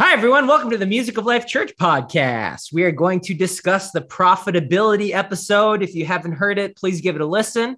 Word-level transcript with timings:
Hi, 0.00 0.12
everyone. 0.12 0.48
Welcome 0.48 0.70
to 0.70 0.76
the 0.76 0.86
Music 0.86 1.18
of 1.18 1.24
Life 1.24 1.46
Church 1.46 1.72
podcast. 1.76 2.72
We 2.72 2.82
are 2.82 2.90
going 2.90 3.20
to 3.20 3.32
discuss 3.32 3.92
the 3.92 4.00
profitability 4.00 5.12
episode. 5.12 5.84
If 5.84 5.94
you 5.94 6.04
haven't 6.04 6.32
heard 6.32 6.58
it, 6.58 6.74
please 6.74 7.00
give 7.00 7.14
it 7.14 7.20
a 7.20 7.26
listen. 7.26 7.76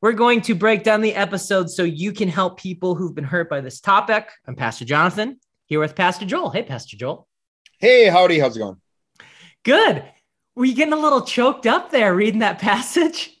We're 0.00 0.10
going 0.14 0.40
to 0.40 0.56
break 0.56 0.82
down 0.82 1.02
the 1.02 1.14
episode 1.14 1.70
so 1.70 1.84
you 1.84 2.10
can 2.10 2.28
help 2.28 2.58
people 2.58 2.96
who've 2.96 3.14
been 3.14 3.22
hurt 3.22 3.48
by 3.48 3.60
this 3.60 3.80
topic. 3.80 4.28
I'm 4.44 4.56
Pastor 4.56 4.84
Jonathan 4.84 5.38
here 5.66 5.78
with 5.78 5.94
Pastor 5.94 6.26
Joel. 6.26 6.50
Hey, 6.50 6.64
Pastor 6.64 6.96
Joel. 6.96 7.28
Hey, 7.78 8.08
howdy. 8.08 8.40
How's 8.40 8.56
it 8.56 8.58
going? 8.58 8.80
Good. 9.62 10.02
Were 10.56 10.64
you 10.64 10.74
getting 10.74 10.94
a 10.94 10.98
little 10.98 11.22
choked 11.22 11.68
up 11.68 11.92
there 11.92 12.12
reading 12.12 12.40
that 12.40 12.58
passage? 12.58 13.40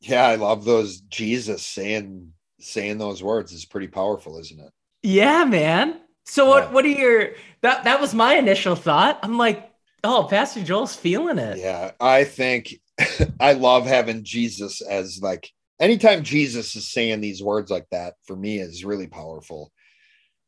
Yeah, 0.00 0.26
I 0.26 0.34
love 0.34 0.66
those 0.66 1.00
Jesus 1.00 1.64
saying 1.64 2.34
saying 2.60 2.98
those 2.98 3.22
words 3.22 3.50
is 3.50 3.64
pretty 3.64 3.88
powerful, 3.88 4.38
isn't 4.40 4.60
it? 4.60 4.72
Yeah, 5.02 5.46
man. 5.46 6.01
So 6.24 6.46
what 6.46 6.64
yeah. 6.64 6.70
what 6.70 6.84
are 6.84 6.88
your 6.88 7.30
that 7.62 7.84
that 7.84 8.00
was 8.00 8.14
my 8.14 8.34
initial 8.34 8.74
thought. 8.74 9.18
I'm 9.22 9.38
like, 9.38 9.70
oh, 10.04 10.26
Pastor 10.28 10.62
Joel's 10.62 10.94
feeling 10.94 11.38
it. 11.38 11.58
Yeah, 11.58 11.92
I 12.00 12.24
think 12.24 12.74
I 13.40 13.52
love 13.54 13.86
having 13.86 14.24
Jesus 14.24 14.80
as 14.80 15.20
like 15.22 15.50
anytime 15.80 16.22
Jesus 16.22 16.76
is 16.76 16.88
saying 16.88 17.20
these 17.20 17.42
words 17.42 17.70
like 17.70 17.86
that 17.90 18.14
for 18.24 18.36
me 18.36 18.58
is 18.58 18.84
really 18.84 19.08
powerful 19.08 19.72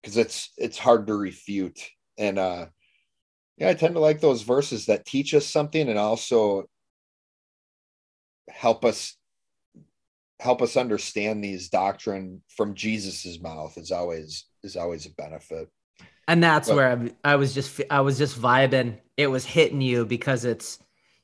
because 0.02 0.16
it's 0.16 0.50
it's 0.56 0.78
hard 0.78 1.06
to 1.06 1.14
refute. 1.14 1.80
And 2.18 2.38
uh 2.38 2.66
yeah, 3.56 3.68
I 3.68 3.74
tend 3.74 3.94
to 3.94 4.00
like 4.00 4.20
those 4.20 4.42
verses 4.42 4.86
that 4.86 5.06
teach 5.06 5.32
us 5.34 5.46
something 5.46 5.88
and 5.88 5.98
also 5.98 6.64
help 8.48 8.84
us 8.84 9.16
help 10.40 10.62
us 10.62 10.76
understand 10.76 11.42
these 11.42 11.68
doctrine 11.68 12.42
from 12.48 12.74
Jesus's 12.74 13.40
mouth 13.40 13.76
is 13.78 13.90
always 13.90 14.46
is 14.62 14.76
always 14.76 15.06
a 15.06 15.10
benefit. 15.10 15.68
And 16.26 16.42
that's 16.42 16.68
but, 16.68 16.76
where 16.76 17.12
I, 17.24 17.32
I 17.32 17.36
was 17.36 17.54
just 17.54 17.80
I 17.90 18.00
was 18.00 18.18
just 18.18 18.40
vibing. 18.40 18.98
It 19.16 19.28
was 19.28 19.44
hitting 19.44 19.80
you 19.80 20.06
because 20.06 20.44
it's 20.44 20.78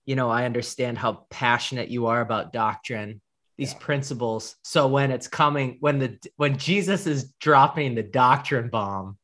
you 0.06 0.16
know 0.16 0.30
I 0.30 0.44
understand 0.44 0.98
how 0.98 1.26
passionate 1.30 1.88
you 1.88 2.06
are 2.06 2.20
about 2.20 2.52
doctrine, 2.52 3.20
these 3.56 3.72
yeah. 3.72 3.78
principles. 3.78 4.56
So 4.62 4.86
when 4.86 5.10
it's 5.10 5.28
coming 5.28 5.78
when 5.80 5.98
the 5.98 6.18
when 6.36 6.58
Jesus 6.58 7.06
is 7.06 7.32
dropping 7.40 7.94
the 7.94 8.02
doctrine 8.02 8.68
bomb 8.68 9.18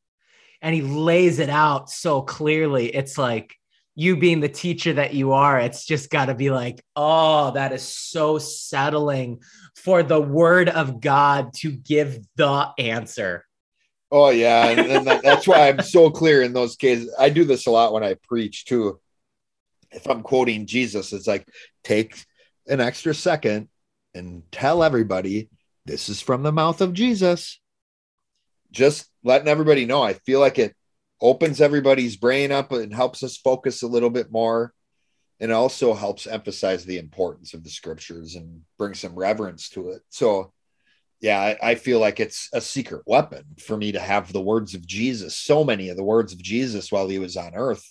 and 0.62 0.74
he 0.74 0.82
lays 0.82 1.38
it 1.38 1.50
out 1.50 1.90
so 1.90 2.22
clearly, 2.22 2.86
it's 2.94 3.18
like 3.18 3.54
you 3.96 4.16
being 4.16 4.40
the 4.40 4.48
teacher 4.48 4.92
that 4.92 5.14
you 5.14 5.32
are, 5.32 5.58
it's 5.58 5.86
just 5.86 6.10
got 6.10 6.26
to 6.26 6.34
be 6.34 6.50
like, 6.50 6.84
oh, 6.94 7.50
that 7.52 7.72
is 7.72 7.82
so 7.82 8.38
settling 8.38 9.40
for 9.74 10.02
the 10.02 10.20
word 10.20 10.68
of 10.68 11.00
God 11.00 11.54
to 11.54 11.72
give 11.72 12.20
the 12.36 12.70
answer. 12.78 13.44
Oh 14.12 14.28
yeah, 14.28 14.68
and, 14.68 14.80
and 14.80 15.06
that, 15.06 15.22
that's 15.22 15.48
why 15.48 15.68
I'm 15.68 15.80
so 15.80 16.10
clear 16.10 16.42
in 16.42 16.52
those 16.52 16.76
cases. 16.76 17.12
I 17.18 17.30
do 17.30 17.44
this 17.44 17.66
a 17.66 17.70
lot 17.70 17.92
when 17.92 18.04
I 18.04 18.14
preach 18.22 18.66
too. 18.66 19.00
If 19.90 20.06
I'm 20.08 20.22
quoting 20.22 20.66
Jesus, 20.66 21.12
it's 21.12 21.26
like 21.26 21.48
take 21.82 22.22
an 22.68 22.80
extra 22.80 23.14
second 23.14 23.68
and 24.14 24.42
tell 24.52 24.84
everybody 24.84 25.48
this 25.86 26.08
is 26.08 26.20
from 26.20 26.42
the 26.42 26.52
mouth 26.52 26.82
of 26.82 26.92
Jesus. 26.92 27.60
Just 28.70 29.06
letting 29.24 29.48
everybody 29.48 29.86
know. 29.86 30.02
I 30.02 30.12
feel 30.12 30.40
like 30.40 30.58
it 30.58 30.76
opens 31.20 31.60
everybody's 31.60 32.16
brain 32.16 32.52
up 32.52 32.72
and 32.72 32.92
helps 32.92 33.22
us 33.22 33.36
focus 33.36 33.82
a 33.82 33.88
little 33.88 34.10
bit 34.10 34.30
more 34.30 34.72
and 35.40 35.52
also 35.52 35.94
helps 35.94 36.26
emphasize 36.26 36.84
the 36.84 36.98
importance 36.98 37.54
of 37.54 37.62
the 37.62 37.70
scriptures 37.70 38.34
and 38.34 38.62
bring 38.78 38.94
some 38.94 39.14
reverence 39.14 39.68
to 39.70 39.90
it. 39.90 40.02
So 40.08 40.52
yeah, 41.20 41.40
I, 41.40 41.70
I, 41.70 41.74
feel 41.74 41.98
like 41.98 42.20
it's 42.20 42.48
a 42.52 42.60
secret 42.60 43.02
weapon 43.06 43.44
for 43.58 43.76
me 43.76 43.92
to 43.92 44.00
have 44.00 44.32
the 44.32 44.40
words 44.40 44.74
of 44.74 44.86
Jesus, 44.86 45.36
so 45.36 45.64
many 45.64 45.88
of 45.88 45.96
the 45.96 46.04
words 46.04 46.32
of 46.32 46.42
Jesus 46.42 46.92
while 46.92 47.08
he 47.08 47.18
was 47.18 47.36
on 47.36 47.54
earth 47.54 47.84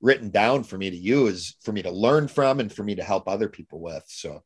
written 0.00 0.30
down 0.30 0.62
for 0.62 0.78
me 0.78 0.90
to 0.90 0.96
use, 0.96 1.56
for 1.62 1.72
me 1.72 1.82
to 1.82 1.90
learn 1.90 2.28
from, 2.28 2.60
and 2.60 2.72
for 2.72 2.82
me 2.82 2.94
to 2.94 3.02
help 3.02 3.28
other 3.28 3.48
people 3.48 3.80
with. 3.80 4.04
So, 4.06 4.42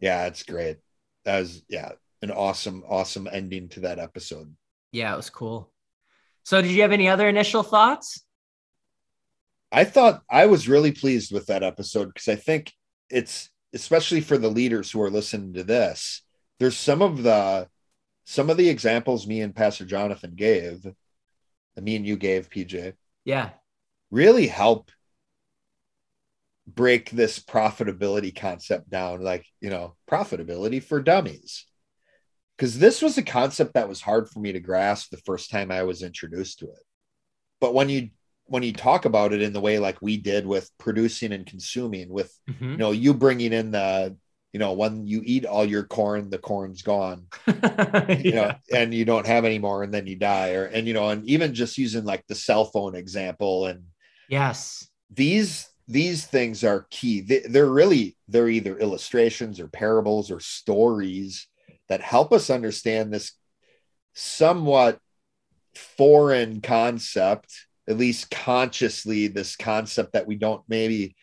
yeah, 0.00 0.26
it's 0.26 0.42
great. 0.42 0.78
That 1.24 1.40
was, 1.40 1.62
yeah, 1.68 1.92
an 2.22 2.30
awesome, 2.30 2.82
awesome 2.88 3.28
ending 3.30 3.68
to 3.70 3.80
that 3.80 3.98
episode. 3.98 4.54
Yeah, 4.90 5.12
it 5.12 5.16
was 5.16 5.30
cool. 5.30 5.71
So, 6.44 6.60
did 6.60 6.70
you 6.70 6.82
have 6.82 6.92
any 6.92 7.08
other 7.08 7.28
initial 7.28 7.62
thoughts? 7.62 8.24
I 9.70 9.84
thought 9.84 10.22
I 10.30 10.46
was 10.46 10.68
really 10.68 10.92
pleased 10.92 11.32
with 11.32 11.46
that 11.46 11.62
episode 11.62 12.12
because 12.12 12.28
I 12.28 12.36
think 12.36 12.72
it's, 13.08 13.48
especially 13.72 14.20
for 14.20 14.36
the 14.36 14.50
leaders 14.50 14.90
who 14.90 15.00
are 15.00 15.10
listening 15.10 15.54
to 15.54 15.64
this, 15.64 16.22
there's 16.58 16.76
some 16.76 17.00
of 17.00 17.22
the 17.22 17.68
some 18.24 18.50
of 18.50 18.56
the 18.56 18.68
examples 18.68 19.26
me 19.26 19.40
and 19.40 19.54
Pastor 19.54 19.84
Jonathan 19.84 20.34
gave, 20.36 20.86
uh, 20.86 21.80
me 21.80 21.96
and 21.96 22.06
you 22.06 22.16
gave, 22.16 22.48
PJ. 22.50 22.94
Yeah. 23.24 23.50
Really 24.10 24.46
help 24.46 24.90
break 26.66 27.10
this 27.10 27.38
profitability 27.40 28.34
concept 28.34 28.88
down, 28.88 29.22
like, 29.22 29.44
you 29.60 29.70
know, 29.70 29.96
profitability 30.08 30.82
for 30.82 31.02
dummies. 31.02 31.66
Because 32.62 32.78
this 32.78 33.02
was 33.02 33.18
a 33.18 33.24
concept 33.24 33.74
that 33.74 33.88
was 33.88 34.00
hard 34.00 34.30
for 34.30 34.38
me 34.38 34.52
to 34.52 34.60
grasp 34.60 35.10
the 35.10 35.16
first 35.16 35.50
time 35.50 35.72
I 35.72 35.82
was 35.82 36.00
introduced 36.00 36.60
to 36.60 36.66
it. 36.66 36.84
But 37.60 37.74
when 37.74 37.88
you 37.88 38.10
when 38.44 38.62
you 38.62 38.72
talk 38.72 39.04
about 39.04 39.32
it 39.32 39.42
in 39.42 39.52
the 39.52 39.60
way 39.60 39.80
like 39.80 40.00
we 40.00 40.16
did 40.16 40.46
with 40.46 40.70
producing 40.78 41.32
and 41.32 41.44
consuming, 41.44 42.08
with 42.08 42.32
mm-hmm. 42.48 42.70
you 42.70 42.76
know, 42.76 42.92
you 42.92 43.14
bringing 43.14 43.52
in 43.52 43.72
the 43.72 44.16
you 44.52 44.60
know, 44.60 44.74
when 44.74 45.08
you 45.08 45.22
eat 45.24 45.44
all 45.44 45.64
your 45.64 45.82
corn, 45.82 46.30
the 46.30 46.38
corn's 46.38 46.82
gone, 46.82 47.26
yeah. 47.48 48.12
you 48.20 48.32
know, 48.32 48.54
and 48.72 48.94
you 48.94 49.04
don't 49.04 49.26
have 49.26 49.44
any 49.44 49.58
more 49.58 49.82
and 49.82 49.92
then 49.92 50.06
you 50.06 50.14
die. 50.14 50.52
Or, 50.52 50.66
and, 50.66 50.86
you 50.86 50.94
know, 50.94 51.08
and 51.08 51.28
even 51.28 51.54
just 51.54 51.78
using 51.78 52.04
like 52.04 52.24
the 52.28 52.36
cell 52.36 52.66
phone 52.66 52.94
example 52.94 53.66
and 53.66 53.82
yes, 54.28 54.88
these, 55.10 55.68
these 55.88 56.26
things 56.26 56.62
are 56.62 56.86
key. 56.90 57.22
They, 57.22 57.40
they're 57.40 57.66
really, 57.66 58.16
they're 58.28 58.48
either 58.48 58.78
illustrations 58.78 59.58
or 59.58 59.66
parables 59.66 60.30
or 60.30 60.38
stories 60.38 61.48
that 61.92 62.00
help 62.00 62.32
us 62.32 62.48
understand 62.48 63.12
this 63.12 63.32
somewhat 64.14 64.98
foreign 65.74 66.62
concept, 66.62 67.66
at 67.86 67.98
least 67.98 68.30
consciously, 68.30 69.26
this 69.26 69.56
concept 69.56 70.14
that 70.14 70.26
we 70.26 70.36
don't 70.36 70.62
maybe 70.68 71.14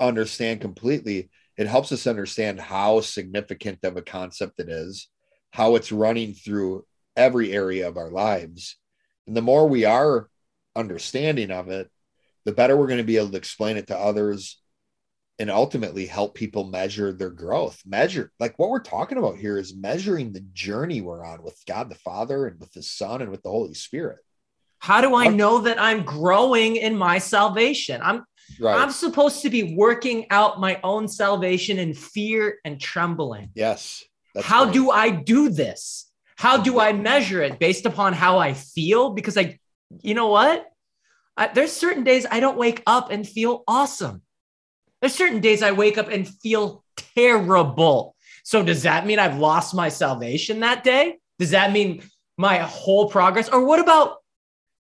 understand 0.00 0.62
completely 0.62 1.28
it 1.58 1.66
helps 1.66 1.92
us 1.92 2.06
understand 2.06 2.58
how 2.58 3.02
significant 3.02 3.78
of 3.84 3.98
a 3.98 4.02
concept 4.02 4.58
it 4.58 4.70
is, 4.70 5.08
how 5.52 5.76
it's 5.76 5.92
running 5.92 6.32
through 6.32 6.86
every 7.14 7.52
area 7.52 7.86
of 7.86 7.98
our 7.98 8.10
lives. 8.10 8.76
And 9.26 9.36
the 9.36 9.42
more 9.42 9.68
we 9.68 9.84
are 9.84 10.30
understanding 10.74 11.50
of 11.50 11.68
it, 11.68 11.90
the 12.46 12.52
better 12.52 12.74
we're 12.74 12.86
going 12.86 12.98
to 12.98 13.04
be 13.04 13.18
able 13.18 13.30
to 13.30 13.36
explain 13.36 13.76
it 13.76 13.88
to 13.88 13.98
others 13.98 14.60
and 15.38 15.50
ultimately 15.50 16.06
help 16.06 16.34
people 16.34 16.64
measure 16.64 17.12
their 17.12 17.30
growth. 17.30 17.82
Measure, 17.84 18.32
like 18.40 18.58
what 18.58 18.70
we're 18.70 18.80
talking 18.80 19.18
about 19.18 19.36
here 19.36 19.58
is 19.58 19.76
measuring 19.76 20.32
the 20.32 20.40
journey 20.52 21.00
we're 21.00 21.24
on 21.24 21.42
with 21.42 21.60
God 21.66 21.90
the 21.90 21.94
Father 21.94 22.46
and 22.46 22.58
with 22.58 22.72
the 22.72 22.82
Son 22.82 23.22
and 23.22 23.30
with 23.30 23.42
the 23.42 23.50
Holy 23.50 23.74
Spirit. 23.74 24.18
How 24.78 25.00
do 25.00 25.14
I 25.14 25.28
know 25.28 25.60
that 25.62 25.80
I'm 25.80 26.04
growing 26.04 26.76
in 26.76 26.96
my 26.96 27.18
salvation? 27.18 28.00
I'm 28.02 28.24
Right. 28.60 28.80
I'm 28.80 28.90
supposed 28.90 29.42
to 29.42 29.50
be 29.50 29.74
working 29.74 30.26
out 30.30 30.60
my 30.60 30.80
own 30.84 31.08
salvation 31.08 31.78
in 31.78 31.94
fear 31.94 32.58
and 32.64 32.80
trembling. 32.80 33.50
Yes. 33.54 34.04
How 34.40 34.64
right. 34.64 34.72
do 34.72 34.90
I 34.90 35.10
do 35.10 35.48
this? 35.48 36.10
How 36.36 36.58
do 36.58 36.78
I 36.78 36.92
measure 36.92 37.42
it 37.42 37.58
based 37.58 37.86
upon 37.86 38.12
how 38.12 38.38
I 38.38 38.52
feel? 38.52 39.10
Because 39.10 39.36
I, 39.38 39.58
you 40.02 40.14
know 40.14 40.28
what? 40.28 40.66
I, 41.36 41.48
there's 41.48 41.72
certain 41.72 42.04
days 42.04 42.26
I 42.30 42.40
don't 42.40 42.58
wake 42.58 42.82
up 42.86 43.10
and 43.10 43.26
feel 43.26 43.64
awesome. 43.66 44.22
There's 45.00 45.14
certain 45.14 45.40
days 45.40 45.62
I 45.62 45.72
wake 45.72 45.98
up 45.98 46.08
and 46.08 46.26
feel 46.26 46.84
terrible. 47.14 48.16
So 48.44 48.62
does 48.62 48.82
that 48.84 49.06
mean 49.06 49.18
I've 49.18 49.38
lost 49.38 49.74
my 49.74 49.88
salvation 49.88 50.60
that 50.60 50.84
day? 50.84 51.18
Does 51.38 51.50
that 51.50 51.72
mean 51.72 52.02
my 52.38 52.58
whole 52.58 53.08
progress? 53.08 53.48
Or 53.48 53.64
what 53.64 53.80
about 53.80 54.18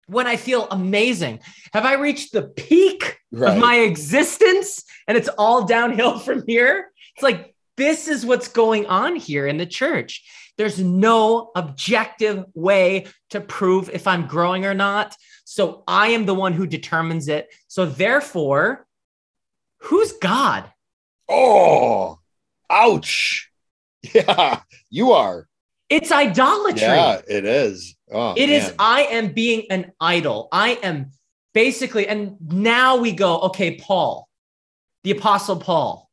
when 0.07 0.27
I 0.27 0.37
feel 0.37 0.69
amazing? 0.71 1.41
Have 1.73 1.85
I 1.85 1.95
reached 1.95 2.33
the 2.33 2.43
peak 2.43 3.19
right. 3.33 3.55
of 3.55 3.61
my 3.61 3.77
existence 3.77 4.85
and 5.09 5.17
it's 5.17 5.31
all 5.39 5.65
downhill 5.65 6.19
from 6.27 6.45
here? 6.47 6.91
It's 7.15 7.23
like, 7.23 7.55
this 7.77 8.07
is 8.07 8.25
what's 8.25 8.49
going 8.49 8.87
on 8.87 9.17
here 9.17 9.47
in 9.47 9.57
the 9.57 9.67
church. 9.67 10.25
There's 10.57 10.79
no 10.79 11.51
objective 11.57 12.45
way 12.55 13.07
to 13.31 13.41
prove 13.41 13.91
if 13.91 14.07
I'm 14.07 14.27
growing 14.27 14.65
or 14.65 14.75
not. 14.75 15.17
So 15.45 15.83
I 15.89 16.09
am 16.09 16.27
the 16.27 16.35
one 16.35 16.53
who 16.53 16.67
determines 16.67 17.29
it. 17.29 17.53
So 17.67 17.87
therefore, 17.87 18.84
who's 19.85 20.13
God? 20.13 20.71
Oh, 21.29 22.19
ouch. 22.71 23.51
Yeah, 24.13 24.61
you 24.91 25.13
are. 25.13 25.49
It's 25.89 26.13
idolatry. 26.13 26.83
Yeah, 26.83 27.23
it 27.27 27.47
is. 27.47 27.97
Oh, 28.13 28.35
it 28.37 28.51
is. 28.51 28.71
I 28.79 29.05
am 29.05 29.33
being 29.33 29.65
an 29.71 29.93
idol. 29.99 30.49
I 30.53 30.79
am 30.83 31.13
basically, 31.55 32.07
and 32.07 32.37
now 32.41 32.99
we 32.99 33.13
go, 33.13 33.41
okay, 33.41 33.77
Paul, 33.77 34.29
the 35.05 35.13
apostle 35.13 35.57
Paul, 35.57 36.11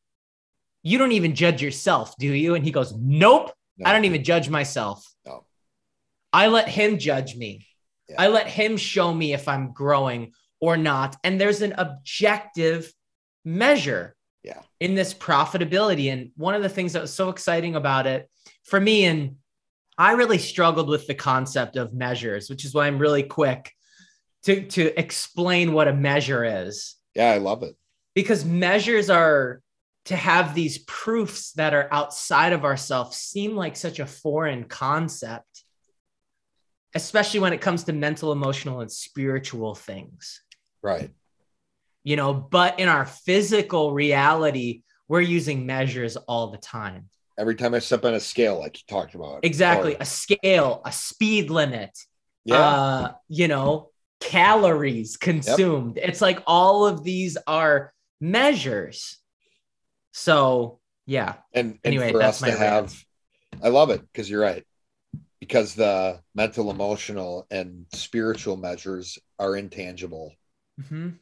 you 0.83 0.97
don't 0.97 1.11
even 1.11 1.35
judge 1.35 1.61
yourself, 1.61 2.15
do 2.17 2.27
you? 2.27 2.55
And 2.55 2.63
he 2.63 2.71
goes, 2.71 2.93
nope, 2.95 3.51
no. 3.77 3.89
I 3.89 3.93
don't 3.93 4.05
even 4.05 4.23
judge 4.23 4.49
myself. 4.49 5.05
No. 5.25 5.43
I 6.31 6.47
let 6.47 6.69
him 6.69 6.97
judge 6.97 7.35
me. 7.35 7.67
Yeah. 8.07 8.15
I 8.19 8.27
let 8.29 8.47
him 8.47 8.77
show 8.77 9.13
me 9.13 9.33
if 9.33 9.49
I'm 9.49 9.73
growing 9.73 10.31
or 10.61 10.77
not. 10.77 11.17
And 11.23 11.41
there's 11.41 11.61
an 11.61 11.73
objective 11.77 12.91
measure 13.43 14.15
Yeah. 14.43 14.61
in 14.79 14.95
this 14.95 15.13
profitability. 15.13 16.11
And 16.11 16.31
one 16.35 16.55
of 16.55 16.61
the 16.63 16.69
things 16.69 16.93
that 16.93 17.01
was 17.01 17.13
so 17.13 17.29
exciting 17.29 17.75
about 17.75 18.07
it 18.07 18.29
for 18.63 18.79
me, 18.79 19.05
and 19.05 19.37
I 19.97 20.13
really 20.13 20.37
struggled 20.39 20.89
with 20.89 21.05
the 21.07 21.13
concept 21.15 21.75
of 21.75 21.93
measures, 21.93 22.49
which 22.49 22.65
is 22.65 22.73
why 22.73 22.87
I'm 22.87 22.97
really 22.97 23.23
quick 23.23 23.71
to, 24.43 24.65
to 24.69 24.99
explain 24.99 25.73
what 25.73 25.87
a 25.87 25.93
measure 25.93 26.43
is 26.43 26.95
Yeah, 27.15 27.31
I 27.31 27.37
love 27.37 27.61
it. 27.63 27.75
because 28.15 28.43
measures 28.45 29.09
are 29.09 29.61
to 30.05 30.15
have 30.15 30.55
these 30.55 30.79
proofs 30.79 31.51
that 31.53 31.75
are 31.75 31.87
outside 31.91 32.53
of 32.53 32.65
ourselves 32.65 33.17
seem 33.17 33.55
like 33.55 33.75
such 33.75 33.99
a 33.99 34.05
foreign 34.07 34.63
concept 34.63 35.63
especially 36.95 37.39
when 37.39 37.53
it 37.53 37.61
comes 37.61 37.83
to 37.85 37.93
mental 37.93 38.31
emotional 38.31 38.81
and 38.81 38.91
spiritual 38.91 39.75
things 39.75 40.41
Right. 40.81 41.11
You 42.03 42.15
know 42.15 42.33
but 42.33 42.79
in 42.79 42.87
our 42.89 43.05
physical 43.05 43.93
reality 43.93 44.81
we're 45.07 45.21
using 45.21 45.65
measures 45.65 46.17
all 46.17 46.51
the 46.51 46.57
time 46.57 47.09
Every 47.39 47.55
time 47.55 47.73
I 47.73 47.79
step 47.79 48.05
on 48.05 48.13
a 48.13 48.19
scale, 48.19 48.59
like 48.59 48.77
you 48.77 48.83
talked 48.87 49.15
about. 49.15 49.39
exactly 49.43 49.93
Or- 49.95 50.01
a 50.01 50.05
scale 50.05 50.81
a 50.85 50.91
speed 50.91 51.49
limit 51.49 51.97
yeah. 52.45 52.57
uh 52.59 53.11
you 53.29 53.47
know 53.47 53.89
calories 54.19 55.17
consumed 55.17 55.97
it's 55.97 56.21
like 56.21 56.39
all 56.45 56.85
of 56.85 57.03
these 57.03 57.37
are 57.47 57.93
measures 58.19 59.17
so 60.11 60.79
yeah 61.05 61.35
and, 61.53 61.71
and 61.83 61.93
anyway, 61.95 62.11
for 62.11 62.19
that's 62.19 62.41
us 62.43 62.49
to 62.49 62.55
rant. 62.57 62.59
have 62.59 63.03
i 63.63 63.69
love 63.69 63.89
it 63.89 64.01
because 64.01 64.29
you're 64.29 64.41
right 64.41 64.63
because 65.39 65.73
the 65.73 66.19
mental 66.35 66.69
emotional 66.69 67.47
and 67.49 67.85
spiritual 67.93 68.57
measures 68.57 69.17
are 69.39 69.55
intangible 69.55 70.33
Mhm. 70.79 71.17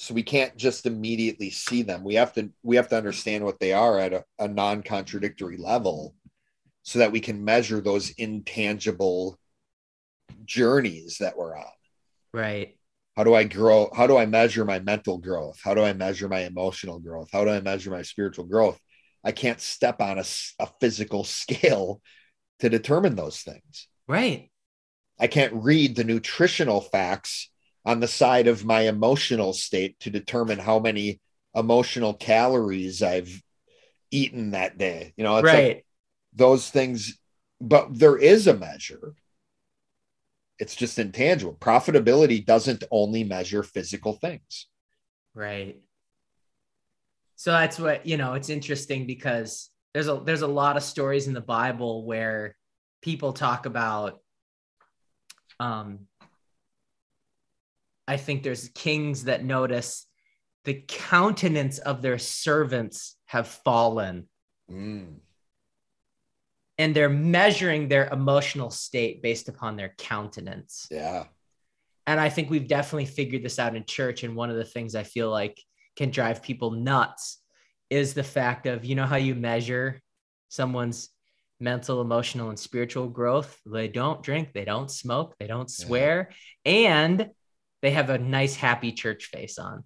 So 0.00 0.14
we 0.14 0.22
can't 0.22 0.56
just 0.56 0.86
immediately 0.86 1.50
see 1.50 1.82
them. 1.82 2.02
We 2.02 2.14
have 2.14 2.32
to 2.32 2.50
we 2.62 2.76
have 2.76 2.88
to 2.88 2.96
understand 2.96 3.44
what 3.44 3.60
they 3.60 3.74
are 3.74 3.98
at 3.98 4.14
a, 4.14 4.24
a 4.38 4.48
non-contradictory 4.48 5.58
level 5.58 6.14
so 6.82 7.00
that 7.00 7.12
we 7.12 7.20
can 7.20 7.44
measure 7.44 7.82
those 7.82 8.08
intangible 8.08 9.38
journeys 10.46 11.18
that 11.20 11.36
we're 11.36 11.54
on. 11.54 11.66
Right. 12.32 12.78
How 13.14 13.24
do 13.24 13.34
i 13.34 13.44
grow 13.44 13.90
how 13.94 14.06
do 14.06 14.16
i 14.16 14.24
measure 14.24 14.64
my 14.64 14.78
mental 14.78 15.18
growth? 15.18 15.60
How 15.62 15.74
do 15.74 15.84
i 15.84 15.92
measure 15.92 16.28
my 16.28 16.44
emotional 16.44 16.98
growth? 16.98 17.28
How 17.30 17.44
do 17.44 17.50
i 17.50 17.60
measure 17.60 17.90
my 17.90 18.00
spiritual 18.00 18.46
growth? 18.46 18.80
I 19.22 19.32
can't 19.32 19.60
step 19.60 20.00
on 20.00 20.18
a 20.18 20.66
physical 20.80 21.24
scale 21.24 22.00
to 22.60 22.70
determine 22.70 23.16
those 23.16 23.42
things. 23.42 23.86
Right. 24.08 24.50
I 25.18 25.26
can't 25.26 25.52
read 25.52 25.94
the 25.94 26.04
nutritional 26.04 26.80
facts 26.80 27.50
on 27.84 28.00
the 28.00 28.08
side 28.08 28.46
of 28.46 28.64
my 28.64 28.82
emotional 28.82 29.52
state 29.52 29.98
to 30.00 30.10
determine 30.10 30.58
how 30.58 30.78
many 30.78 31.20
emotional 31.54 32.14
calories 32.14 33.02
i've 33.02 33.42
eaten 34.12 34.50
that 34.52 34.76
day. 34.76 35.12
You 35.16 35.24
know 35.24 35.36
it's 35.36 35.44
right. 35.44 35.68
like 35.68 35.86
those 36.32 36.68
things 36.68 37.18
but 37.60 37.98
there 37.98 38.16
is 38.16 38.46
a 38.46 38.56
measure. 38.56 39.14
It's 40.58 40.74
just 40.74 40.98
intangible. 40.98 41.56
Profitability 41.60 42.44
doesn't 42.44 42.84
only 42.90 43.24
measure 43.24 43.62
physical 43.62 44.14
things. 44.14 44.66
Right. 45.34 45.80
So 47.36 47.52
that's 47.52 47.78
what, 47.78 48.06
you 48.06 48.16
know, 48.16 48.34
it's 48.34 48.50
interesting 48.50 49.06
because 49.06 49.70
there's 49.94 50.08
a 50.08 50.20
there's 50.24 50.42
a 50.42 50.46
lot 50.46 50.76
of 50.76 50.82
stories 50.82 51.26
in 51.26 51.34
the 51.34 51.40
Bible 51.40 52.04
where 52.04 52.56
people 53.02 53.32
talk 53.32 53.66
about 53.66 54.20
um 55.58 56.00
I 58.10 58.16
think 58.16 58.42
there's 58.42 58.68
kings 58.74 59.24
that 59.24 59.44
notice 59.44 60.06
the 60.64 60.82
countenance 60.88 61.78
of 61.78 62.02
their 62.02 62.18
servants 62.18 63.16
have 63.26 63.46
fallen 63.46 64.28
Mm, 64.70 65.20
and 66.78 66.94
they're 66.94 67.08
measuring 67.08 67.88
their 67.88 68.08
emotional 68.08 68.70
state 68.70 69.22
based 69.22 69.48
upon 69.48 69.76
their 69.76 69.94
countenance. 69.98 70.86
yeah 70.90 71.24
And 72.06 72.18
I 72.18 72.28
think 72.28 72.50
we've 72.50 72.66
definitely 72.68 73.06
figured 73.06 73.42
this 73.44 73.58
out 73.58 73.76
in 73.76 73.84
church. 73.84 74.24
And 74.24 74.34
one 74.34 74.50
of 74.50 74.56
the 74.56 74.64
things 74.64 74.94
I 74.94 75.04
feel 75.04 75.30
like 75.30 75.56
can 75.96 76.10
drive 76.10 76.42
people 76.42 76.70
nuts 76.72 77.38
is 77.90 78.14
the 78.14 78.24
fact 78.24 78.66
of, 78.66 78.84
you 78.84 78.94
know, 78.94 79.06
how 79.06 79.16
you 79.16 79.34
measure 79.34 80.00
someone's 80.48 81.10
mental, 81.60 82.00
emotional, 82.00 82.48
and 82.48 82.58
spiritual 82.58 83.08
growth? 83.08 83.60
They 83.66 83.88
don't 83.88 84.22
drink, 84.22 84.52
they 84.52 84.64
don't 84.64 84.90
smoke, 84.90 85.34
they 85.38 85.46
don't 85.46 85.70
Yeah. 85.70 85.84
swear, 85.86 86.30
and 86.64 87.28
they 87.82 87.90
have 87.92 88.10
a 88.10 88.18
nice, 88.18 88.56
happy 88.56 88.92
church 88.92 89.26
face 89.26 89.58
on. 89.58 89.84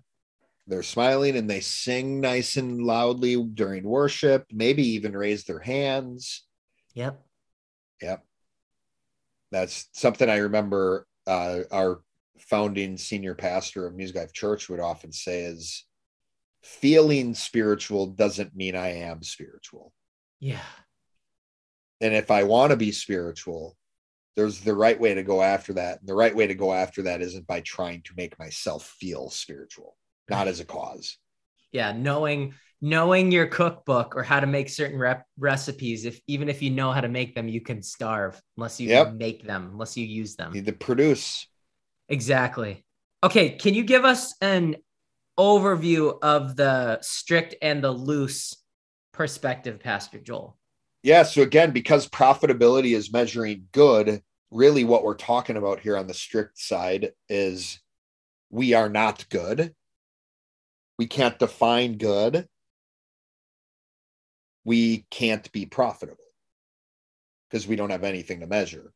they're 0.67 0.83
smiling 0.83 1.37
and 1.37 1.49
they 1.49 1.61
sing 1.61 2.21
nice 2.21 2.57
and 2.57 2.83
loudly 2.83 3.37
during 3.55 3.85
worship 3.85 4.45
maybe 4.51 4.83
even 4.83 5.17
raise 5.17 5.45
their 5.45 5.61
hands 5.61 6.45
Yep. 6.95 7.21
Yep. 8.03 8.25
That's 9.51 9.89
something 9.93 10.31
I 10.31 10.37
remember 10.39 11.07
uh, 11.27 11.61
our 11.73 12.03
founding 12.39 12.97
senior 12.97 13.35
pastor 13.35 13.87
of 13.87 13.95
Music 13.97 14.17
Life 14.17 14.33
Church 14.33 14.69
would 14.69 14.81
often 14.81 15.11
say 15.13 15.43
is 15.43 15.85
feeling 16.63 17.35
spiritual 17.35 18.07
doesn't 18.07 18.55
mean 18.55 18.77
I 18.77 18.91
am 18.99 19.23
spiritual. 19.23 19.93
Yeah. 20.41 20.59
And 22.01 22.15
if 22.15 22.31
I 22.31 22.45
want 22.45 22.71
to 22.71 22.77
be 22.77 22.93
spiritual, 22.93 23.77
there's 24.37 24.61
the 24.61 24.75
right 24.75 24.99
way 24.99 25.15
to 25.15 25.23
go 25.23 25.43
after 25.43 25.75
that. 25.75 26.01
And 26.01 26.09
the 26.09 26.15
right 26.15 26.35
way 26.35 26.47
to 26.47 26.55
go 26.55 26.73
after 26.73 27.03
that 27.03 27.23
isn't 27.23 27.47
by 27.47 27.61
trying 27.61 28.03
to 28.03 28.13
make 28.17 28.39
myself 28.39 28.85
feel 28.99 29.31
spiritual, 29.31 29.97
not 30.29 30.49
as 30.49 30.61
a 30.61 30.65
cause. 30.65 31.19
Yeah. 31.73 31.93
Knowing 31.93 32.55
knowing 32.81 33.33
your 33.33 33.47
cookbook 33.47 34.15
or 34.15 34.23
how 34.23 34.41
to 34.41 34.47
make 34.47 34.69
certain 34.69 34.99
rep- 34.99 35.25
recipes, 35.39 36.05
if 36.05 36.21
even 36.27 36.51
if 36.51 36.61
you 36.61 36.71
know 36.71 36.93
how 36.93 37.01
to 37.01 37.09
make 37.09 37.35
them, 37.35 37.49
you 37.49 37.61
can 37.61 37.83
starve 37.83 38.39
unless 38.57 38.79
you 38.79 38.89
Yep. 38.91 39.15
make 39.15 39.47
them, 39.47 39.71
unless 39.73 39.97
you 39.97 40.05
use 40.05 40.37
them. 40.37 40.53
Need 40.53 40.67
to 40.67 40.73
produce. 40.73 41.49
Exactly. 42.09 42.85
Okay, 43.23 43.51
can 43.51 43.73
you 43.73 43.85
give 43.85 44.05
us 44.05 44.35
an 44.43 44.77
overview 45.39 46.19
of 46.23 46.57
the 46.57 46.99
strict 47.01 47.55
and 47.63 47.83
the 47.83 47.91
loose 47.91 48.55
perspective, 49.13 49.81
Pastor 49.81 50.19
Joel? 50.19 50.59
Yeah. 51.05 51.23
So 51.23 51.43
again, 51.43 51.71
because 51.71 52.09
profitability 52.09 52.97
is 52.97 53.13
measuring 53.13 53.69
good, 53.73 54.23
really 54.51 54.85
what 54.85 55.05
we're 55.05 55.15
talking 55.15 55.59
about 55.59 55.81
here 55.81 55.99
on 55.99 56.07
the 56.07 56.15
strict 56.15 56.59
side 56.59 57.13
is 57.29 57.79
we 58.49 58.73
are 58.73 58.89
not 58.89 59.29
good. 59.29 59.75
We 60.99 61.07
can't 61.07 61.39
define 61.39 61.99
good. 61.99 62.49
We 64.65 65.05
can't 65.11 65.53
be 65.53 65.67
profitable 65.67 66.25
because 67.51 67.67
we 67.67 67.77
don't 67.77 67.91
have 67.91 68.05
anything 68.05 68.41
to 68.41 68.47
measure. 68.47 68.91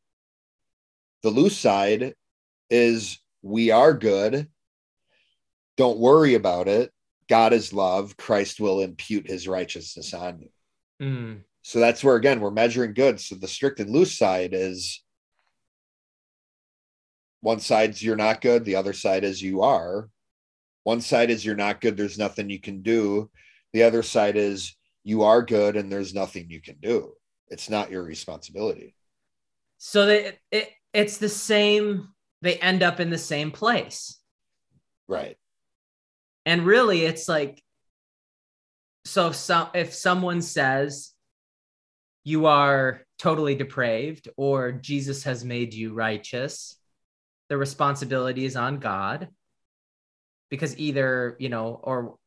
The 1.21 1.29
loose 1.29 1.57
side 1.57 2.15
is 2.71 3.19
we 3.43 3.69
are 3.69 3.93
good. 3.93 4.47
Don't 5.77 5.99
worry 5.99 6.33
about 6.33 6.67
it. 6.67 6.91
God 7.29 7.53
is 7.53 7.71
love. 7.71 8.17
Christ 8.17 8.59
will 8.59 8.79
impute 8.79 9.29
his 9.29 9.47
righteousness 9.47 10.15
on 10.15 10.39
you. 10.39 10.49
Mm, 10.99 11.41
So 11.69 11.79
that's 11.79 12.03
where 12.03 12.15
again 12.15 12.39
we're 12.39 12.49
measuring 12.49 12.95
good. 12.95 13.19
So 13.19 13.35
the 13.35 13.47
strict 13.47 13.79
and 13.79 13.91
loose 13.91 14.17
side 14.17 14.55
is 14.55 15.03
one 17.41 17.59
side's 17.59 18.01
you're 18.01 18.15
not 18.15 18.41
good, 18.41 18.65
the 18.65 18.75
other 18.75 18.91
side 18.91 19.23
is 19.23 19.39
you 19.39 19.61
are. 19.61 20.09
One 20.81 20.99
side 20.99 21.29
is 21.29 21.45
you're 21.45 21.55
not 21.55 21.79
good, 21.79 21.95
there's 21.95 22.17
nothing 22.17 22.49
you 22.49 22.59
can 22.59 22.81
do. 22.81 23.29
The 23.73 23.83
other 23.83 24.01
side 24.01 24.35
is 24.35 24.75
you 25.03 25.21
are 25.21 25.43
good 25.43 25.75
and 25.75 25.91
there's 25.91 26.11
nothing 26.11 26.49
you 26.49 26.59
can 26.59 26.77
do. 26.81 27.13
It's 27.49 27.69
not 27.69 27.91
your 27.91 28.01
responsibility. 28.01 28.95
So 29.77 30.07
they, 30.07 30.39
it, 30.49 30.71
it's 30.91 31.19
the 31.19 31.29
same, 31.29 32.07
they 32.41 32.55
end 32.55 32.81
up 32.81 32.99
in 32.99 33.11
the 33.11 33.17
same 33.19 33.51
place. 33.51 34.17
Right. 35.07 35.37
And 36.47 36.65
really, 36.65 37.05
it's 37.05 37.29
like, 37.29 37.61
so 39.05 39.27
if, 39.27 39.35
some, 39.35 39.67
if 39.75 39.93
someone 39.93 40.41
says 40.41 41.13
you 42.23 42.45
are 42.45 43.01
totally 43.17 43.55
depraved 43.55 44.29
or 44.37 44.71
Jesus 44.71 45.23
has 45.23 45.43
made 45.43 45.73
you 45.73 45.93
righteous, 45.93 46.77
the 47.49 47.57
responsibility 47.57 48.45
is 48.45 48.55
on 48.55 48.79
God 48.79 49.29
because 50.49 50.77
either, 50.77 51.35
you 51.39 51.49
know, 51.49 51.79
or, 51.83 52.17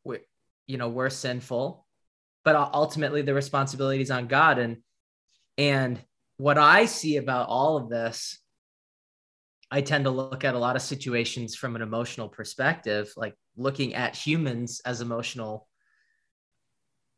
you 0.66 0.78
know, 0.78 0.88
we're 0.88 1.10
sinful, 1.10 1.86
but 2.44 2.56
ultimately 2.74 3.22
the 3.22 3.34
responsibility 3.34 4.02
is 4.02 4.10
on 4.10 4.26
God. 4.26 4.58
And, 4.58 4.78
and 5.58 6.00
what 6.36 6.58
I 6.58 6.86
see 6.86 7.16
about 7.16 7.48
all 7.48 7.76
of 7.76 7.88
this, 7.88 8.38
I 9.70 9.80
tend 9.80 10.04
to 10.04 10.10
look 10.10 10.44
at 10.44 10.54
a 10.54 10.58
lot 10.58 10.76
of 10.76 10.82
situations 10.82 11.54
from 11.54 11.76
an 11.76 11.82
emotional 11.82 12.28
perspective, 12.28 13.10
like 13.16 13.34
looking 13.56 13.94
at 13.94 14.14
humans 14.14 14.80
as 14.84 15.00
emotional. 15.00 15.66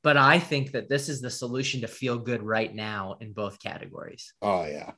But 0.05 0.17
I 0.19 0.39
think 0.39 0.71
that 0.73 0.89
this 0.89 1.09
is 1.09 1.21
the 1.21 1.31
solution 1.31 1.81
to 1.81 1.89
feel 1.89 2.19
good 2.19 2.43
right 2.43 2.73
now 2.73 3.17
in 3.21 3.33
both 3.33 3.59
categories. 3.59 4.33
Oh 4.43 4.65
yeah. 4.67 4.93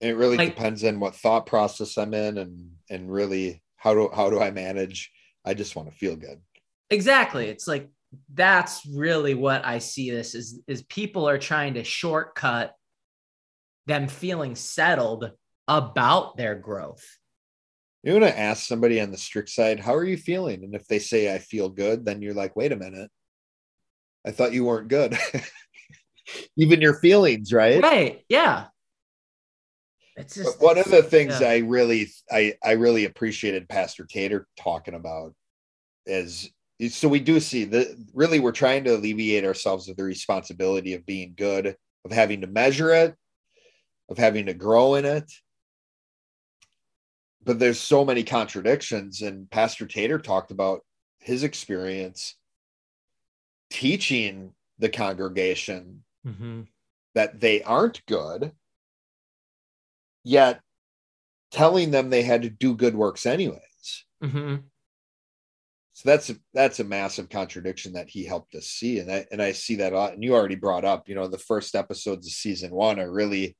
it 0.00 0.16
really 0.16 0.36
Like- 0.36 0.54
depends 0.54 0.84
on 0.84 1.00
what 1.00 1.14
thought 1.16 1.46
process 1.46 1.96
I'm 1.96 2.12
in 2.14 2.36
and 2.38 2.72
and 2.90 3.10
really 3.10 3.62
how 3.76 3.94
do 3.94 4.10
how 4.14 4.28
do 4.28 4.40
I 4.40 4.50
manage? 4.50 5.10
I 5.44 5.54
just 5.54 5.74
want 5.76 5.88
to 5.90 5.96
feel 5.96 6.16
good. 6.16 6.40
Exactly. 6.90 7.46
It's 7.46 7.66
like 7.68 7.88
that's 8.34 8.84
really 8.86 9.34
what 9.34 9.64
I 9.64 9.78
see 9.78 10.10
this 10.10 10.34
is 10.34 10.60
is 10.66 10.82
people 10.82 11.28
are 11.28 11.38
trying 11.38 11.74
to 11.74 11.84
shortcut 11.84 12.74
them 13.86 14.08
feeling 14.08 14.54
settled 14.56 15.30
about 15.68 16.36
their 16.36 16.54
growth. 16.54 17.04
You 18.02 18.12
want 18.12 18.24
to 18.24 18.38
ask 18.38 18.66
somebody 18.66 19.00
on 19.00 19.10
the 19.10 19.16
strict 19.18 19.48
side, 19.50 19.80
how 19.80 19.94
are 19.94 20.04
you 20.04 20.16
feeling? 20.16 20.64
And 20.64 20.74
if 20.74 20.86
they 20.86 20.98
say 20.98 21.32
I 21.34 21.38
feel 21.38 21.68
good, 21.68 22.04
then 22.04 22.22
you're 22.22 22.34
like, 22.34 22.54
wait 22.56 22.72
a 22.72 22.76
minute. 22.76 23.10
I 24.28 24.30
thought 24.30 24.52
you 24.52 24.66
weren't 24.66 24.88
good. 24.88 25.16
Even 26.58 26.82
your 26.82 27.00
feelings, 27.00 27.50
right? 27.50 27.82
Right. 27.82 28.22
Yeah. 28.28 28.66
It's 30.16 30.36
But 30.36 30.44
just 30.44 30.60
one 30.60 30.76
of 30.76 30.90
the 30.90 31.02
things 31.02 31.40
yeah. 31.40 31.48
I 31.48 31.56
really 31.58 32.08
I 32.30 32.54
I 32.62 32.72
really 32.72 33.06
appreciated 33.06 33.70
Pastor 33.70 34.04
Tater 34.04 34.46
talking 34.58 34.92
about 34.92 35.34
is 36.04 36.50
so 36.90 37.08
we 37.08 37.20
do 37.20 37.40
see 37.40 37.64
that 37.64 37.88
really 38.12 38.38
we're 38.38 38.52
trying 38.52 38.84
to 38.84 38.96
alleviate 38.96 39.46
ourselves 39.46 39.88
of 39.88 39.96
the 39.96 40.04
responsibility 40.04 40.92
of 40.92 41.06
being 41.06 41.32
good, 41.34 41.74
of 42.04 42.12
having 42.12 42.42
to 42.42 42.46
measure 42.46 42.92
it, 42.92 43.14
of 44.10 44.18
having 44.18 44.46
to 44.46 44.54
grow 44.54 44.96
in 44.96 45.06
it. 45.06 45.32
But 47.44 47.58
there's 47.58 47.80
so 47.80 48.04
many 48.04 48.24
contradictions, 48.24 49.22
and 49.22 49.50
Pastor 49.50 49.86
Tater 49.86 50.18
talked 50.18 50.50
about 50.50 50.82
his 51.18 51.44
experience 51.44 52.34
teaching 53.70 54.54
the 54.78 54.88
congregation 54.88 56.04
Mhm. 56.24 56.68
that 57.14 57.40
they 57.40 57.62
aren't 57.62 58.04
good, 58.06 58.52
yet 60.24 60.60
telling 61.50 61.90
them 61.90 62.10
they 62.10 62.22
had 62.22 62.42
to 62.42 62.50
do 62.50 62.74
good 62.74 62.94
works 62.94 63.26
anyways. 63.26 64.04
Mhm. 64.22 64.64
So 65.94 66.08
that's 66.08 66.30
a, 66.30 66.36
that's 66.54 66.78
a 66.78 66.84
massive 66.84 67.28
contradiction 67.28 67.94
that 67.94 68.08
he 68.08 68.24
helped 68.24 68.54
us 68.54 68.66
see, 68.68 69.00
and 69.00 69.10
I 69.10 69.26
and 69.32 69.42
I 69.42 69.50
see 69.52 69.76
that 69.76 69.92
a 69.92 69.96
lot. 69.96 70.12
And 70.12 70.22
you 70.22 70.34
already 70.34 70.54
brought 70.54 70.84
up, 70.84 71.08
you 71.08 71.14
know, 71.16 71.26
the 71.26 71.38
first 71.38 71.74
episodes 71.74 72.26
of 72.26 72.32
season 72.32 72.70
one 72.70 73.00
are 73.00 73.10
really 73.10 73.56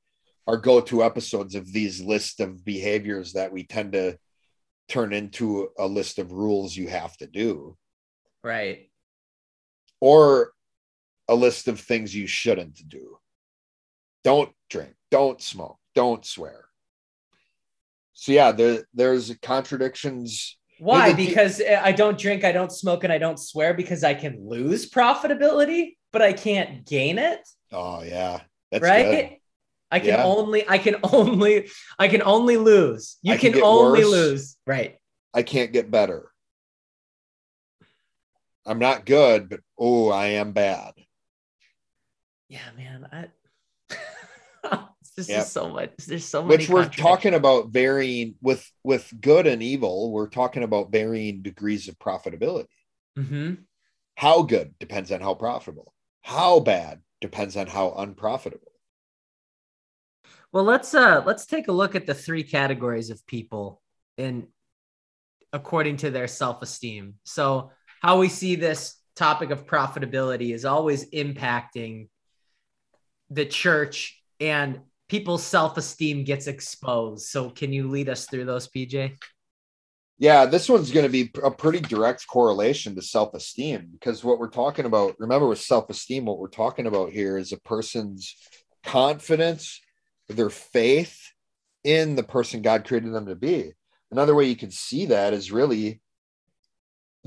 our 0.47 0.55
go-to 0.57 1.03
episodes 1.03 1.53
of 1.53 1.71
these 1.71 2.01
list 2.01 2.39
of 2.39 2.63
behaviors 2.63 3.33
that 3.33 3.51
we 3.51 3.65
tend 3.65 3.91
to 3.93 4.17
turn 4.87 5.11
into 5.13 5.69
a 5.77 5.85
list 5.85 6.17
of 6.17 6.31
rules 6.31 6.75
you 6.77 6.87
have 6.87 7.15
to 7.17 7.27
do, 7.27 7.77
Right. 8.43 8.88
Or 10.01 10.51
a 11.27 11.35
list 11.35 11.67
of 11.67 11.79
things 11.79 12.15
you 12.15 12.27
shouldn't 12.27 12.87
do. 12.89 13.17
Don't 14.23 14.51
drink, 14.69 14.93
don't 15.11 15.41
smoke, 15.41 15.77
don't 15.95 16.25
swear. 16.25 16.65
So 18.13 18.31
yeah, 18.31 18.51
there 18.51 18.85
there's 18.93 19.33
contradictions. 19.41 20.57
Why? 20.79 21.13
Because 21.13 21.61
I 21.61 21.91
don't 21.91 22.17
drink, 22.17 22.43
I 22.43 22.51
don't 22.51 22.71
smoke, 22.71 23.03
and 23.03 23.11
I 23.13 23.17
don't 23.17 23.39
swear 23.39 23.73
because 23.73 24.03
I 24.03 24.13
can 24.13 24.47
lose 24.47 24.89
profitability, 24.89 25.97
but 26.11 26.21
I 26.21 26.33
can't 26.33 26.85
gain 26.85 27.17
it. 27.17 27.39
Oh 27.71 28.01
yeah, 28.03 28.41
that's 28.71 28.83
right? 28.83 29.05
good. 29.29 29.37
I 29.91 29.99
can 29.99 30.07
Yeah. 30.09 30.23
only, 30.23 30.67
I 30.69 30.77
can 30.77 30.97
only, 31.03 31.69
I 31.97 32.07
can 32.07 32.21
only 32.21 32.57
lose. 32.57 33.17
You 33.21 33.33
I 33.33 33.37
can 33.37 33.53
can, 33.53 33.63
only 33.63 34.01
worse. 34.01 34.11
lose. 34.11 34.57
Right. 34.67 34.97
I 35.33 35.43
can't 35.43 35.71
get 35.71 35.89
better. 35.89 36.31
I'm 38.69 38.77
not 38.79 39.05
good, 39.05 39.49
but 39.49 39.61
oh, 39.79 40.09
I 40.09 40.27
am 40.27 40.51
bad. 40.51 40.93
Yeah, 42.47 42.59
man. 42.77 43.07
I 43.11 43.27
this 45.17 45.27
Yep. 45.27 45.41
is 45.41 45.51
so 45.51 45.69
much. 45.69 45.91
There's 46.05 46.25
so 46.25 46.43
much. 46.43 46.59
Which 46.59 46.69
we're 46.69 46.87
talking 46.87 47.33
about 47.33 47.69
varying 47.69 48.35
with 48.41 48.71
with 48.83 49.11
good 49.19 49.47
and 49.47 49.63
evil. 49.63 50.11
We're 50.11 50.29
talking 50.29 50.61
about 50.61 50.91
varying 50.91 51.41
degrees 51.41 51.87
of 51.87 51.97
profitability. 51.97 52.67
Mhm. 53.17 53.63
How 54.15 54.43
good 54.43 54.77
depends 54.79 55.11
on 55.11 55.21
how 55.21 55.33
profitable. 55.33 55.91
How 56.21 56.59
bad 56.59 57.01
depends 57.21 57.57
on 57.57 57.65
how 57.65 57.93
unprofitable. 57.97 58.71
Well, 60.51 60.63
let's 60.63 60.93
uh 60.93 61.23
let's 61.25 61.47
take 61.47 61.69
a 61.69 61.71
look 61.71 61.95
at 61.95 62.05
the 62.05 62.13
three 62.13 62.43
categories 62.43 63.09
of 63.09 63.25
people 63.25 63.81
in 64.17 64.47
according 65.53 65.97
to 65.97 66.11
their 66.11 66.27
self-esteem. 66.27 67.15
So, 67.23 67.71
how 68.01 68.19
we 68.19 68.29
see 68.29 68.55
this 68.55 68.95
topic 69.15 69.51
of 69.51 69.65
profitability 69.65 70.53
is 70.53 70.65
always 70.65 71.09
impacting 71.11 72.07
the 73.29 73.45
church 73.45 74.21
and 74.39 74.79
people's 75.09 75.43
self-esteem 75.43 76.23
gets 76.23 76.47
exposed. 76.47 77.27
So, 77.27 77.49
can 77.49 77.73
you 77.73 77.89
lead 77.89 78.09
us 78.09 78.25
through 78.25 78.45
those, 78.45 78.67
PJ? 78.67 79.17
Yeah, 80.17 80.45
this 80.45 80.67
one's 80.67 80.91
going 80.91 81.05
to 81.05 81.11
be 81.11 81.31
a 81.43 81.51
pretty 81.51 81.79
direct 81.79 82.27
correlation 82.27 82.95
to 82.95 83.01
self 83.01 83.33
esteem 83.33 83.89
because 83.91 84.23
what 84.23 84.39
we're 84.39 84.49
talking 84.49 84.85
about, 84.85 85.15
remember, 85.19 85.47
with 85.47 85.61
self 85.61 85.89
esteem, 85.89 86.25
what 86.25 86.39
we're 86.39 86.49
talking 86.49 86.87
about 86.87 87.11
here 87.11 87.37
is 87.37 87.51
a 87.51 87.59
person's 87.61 88.35
confidence, 88.83 89.79
their 90.27 90.49
faith 90.49 91.17
in 91.83 92.15
the 92.15 92.23
person 92.23 92.61
God 92.61 92.85
created 92.85 93.13
them 93.13 93.27
to 93.27 93.35
be. 93.35 93.73
Another 94.11 94.35
way 94.35 94.45
you 94.45 94.55
can 94.55 94.71
see 94.71 95.07
that 95.07 95.33
is 95.33 95.51
really 95.51 96.01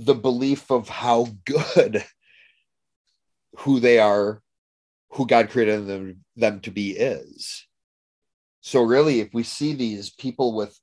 the 0.05 0.15
belief 0.15 0.71
of 0.71 0.89
how 0.89 1.29
good 1.45 2.05
who 3.59 3.81
they 3.81 3.99
are, 3.99 4.43
who 5.13 5.27
God 5.27 5.51
created 5.51 5.87
them, 5.87 6.25
them 6.37 6.61
to 6.61 6.71
be 6.71 6.91
is. 6.93 7.67
So, 8.61 8.83
really, 8.83 9.21
if 9.21 9.35
we 9.35 9.43
see 9.43 9.75
these 9.75 10.11
people 10.11 10.55
with 10.55 10.79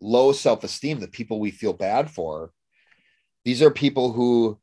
low 0.00 0.32
self 0.32 0.64
esteem, 0.64 1.00
the 1.00 1.08
people 1.08 1.38
we 1.38 1.50
feel 1.50 1.72
bad 1.72 2.10
for, 2.10 2.52
these 3.44 3.62
are 3.62 3.70
people 3.70 4.12
who 4.12 4.58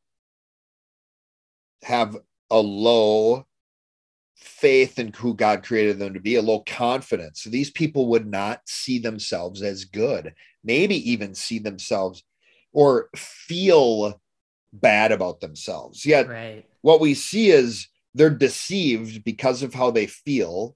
have 1.84 2.18
a 2.50 2.60
low 2.60 3.46
faith 4.36 5.00
in 5.00 5.14
who 5.14 5.34
God 5.34 5.64
created 5.64 6.00
them 6.00 6.14
to 6.14 6.20
be, 6.20 6.36
a 6.36 6.42
low 6.42 6.64
confidence. 6.66 7.44
So 7.44 7.50
these 7.50 7.72
people 7.72 8.08
would 8.08 8.26
not 8.26 8.62
see 8.66 9.00
themselves 9.00 9.62
as 9.62 9.86
good, 9.86 10.34
maybe 10.64 11.12
even 11.12 11.36
see 11.36 11.60
themselves 11.60 12.24
or 12.74 13.10
feel 13.16 14.22
bad 14.72 15.12
about 15.12 15.40
themselves. 15.40 16.06
Yet 16.06 16.28
Right. 16.28 16.66
what 16.82 17.00
we 17.00 17.14
see 17.14 17.50
is 17.50 17.88
they're 18.14 18.30
deceived 18.30 19.24
because 19.24 19.64
of 19.64 19.74
how 19.74 19.92
they 19.92 20.08
feel 20.08 20.76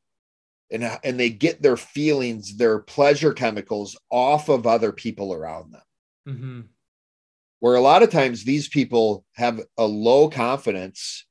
and, 0.72 0.84
and 1.04 1.20
they 1.20 1.30
get 1.30 1.62
their 1.62 1.78
feelings 1.78 2.58
their 2.58 2.80
pleasure 2.80 3.34
chemicals 3.34 3.98
off 4.10 4.50
of 4.50 4.68
other 4.68 4.92
people 4.92 5.34
around 5.34 5.72
them 5.72 6.38
hmm 6.38 6.62
where 7.60 7.76
a 7.76 7.82
lot 7.82 8.04
of 8.04 8.10
times 8.10 8.44
these 8.44 8.68
people 8.68 9.24
have 9.36 9.62
a 9.78 9.86
low 9.86 10.30
confidence 10.30 11.26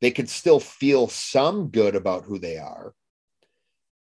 they 0.00 0.10
can 0.10 0.26
still 0.26 0.60
feel 0.60 1.08
some 1.08 1.68
good 1.68 1.94
about 1.94 2.24
who 2.24 2.38
they 2.38 2.56
are 2.56 2.94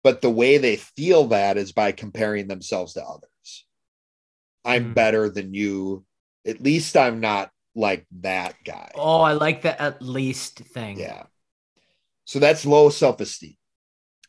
but 0.03 0.23
the 0.23 0.31
way 0.31 0.59
they 0.59 0.77
feel 0.77 1.27
that 1.27 1.57
is 1.57 1.73
by 1.73 1.93
comparing 1.93 2.49
themselves 2.49 2.95
to 2.95 3.03
others 3.05 3.31
i'm 4.65 4.89
Hmm. 4.89 4.93
better 4.93 5.29
than 5.29 5.55
you 5.55 6.05
at 6.47 6.61
least 6.61 6.97
i'm 6.97 7.21
not 7.21 7.51
like 7.75 8.07
that 8.21 8.55
guy 8.65 8.91
Oh, 8.97 9.21
I 9.21 9.33
like 9.33 9.63
the 9.63 9.81
at 9.81 10.03
least 10.03 10.59
thing. 10.59 10.99
yeah 10.99 11.25
so 12.25 12.39
that's 12.39 12.65
low 12.67 12.91
self-esteem 12.91 13.57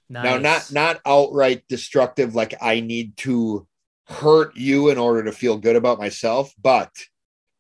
Nice. 0.10 0.24
Now, 0.24 0.38
not 0.38 0.72
not 0.72 1.02
outright 1.06 1.64
destructive, 1.70 2.36
like 2.36 2.54
I 2.62 2.80
need 2.82 3.18
to 3.18 3.68
hurt 4.08 4.56
you 4.58 4.90
in 4.90 4.98
order 4.98 5.24
to 5.24 5.32
feel 5.32 5.58
good 5.58 5.76
about 5.78 6.00
myself, 6.00 6.54
but 6.62 6.92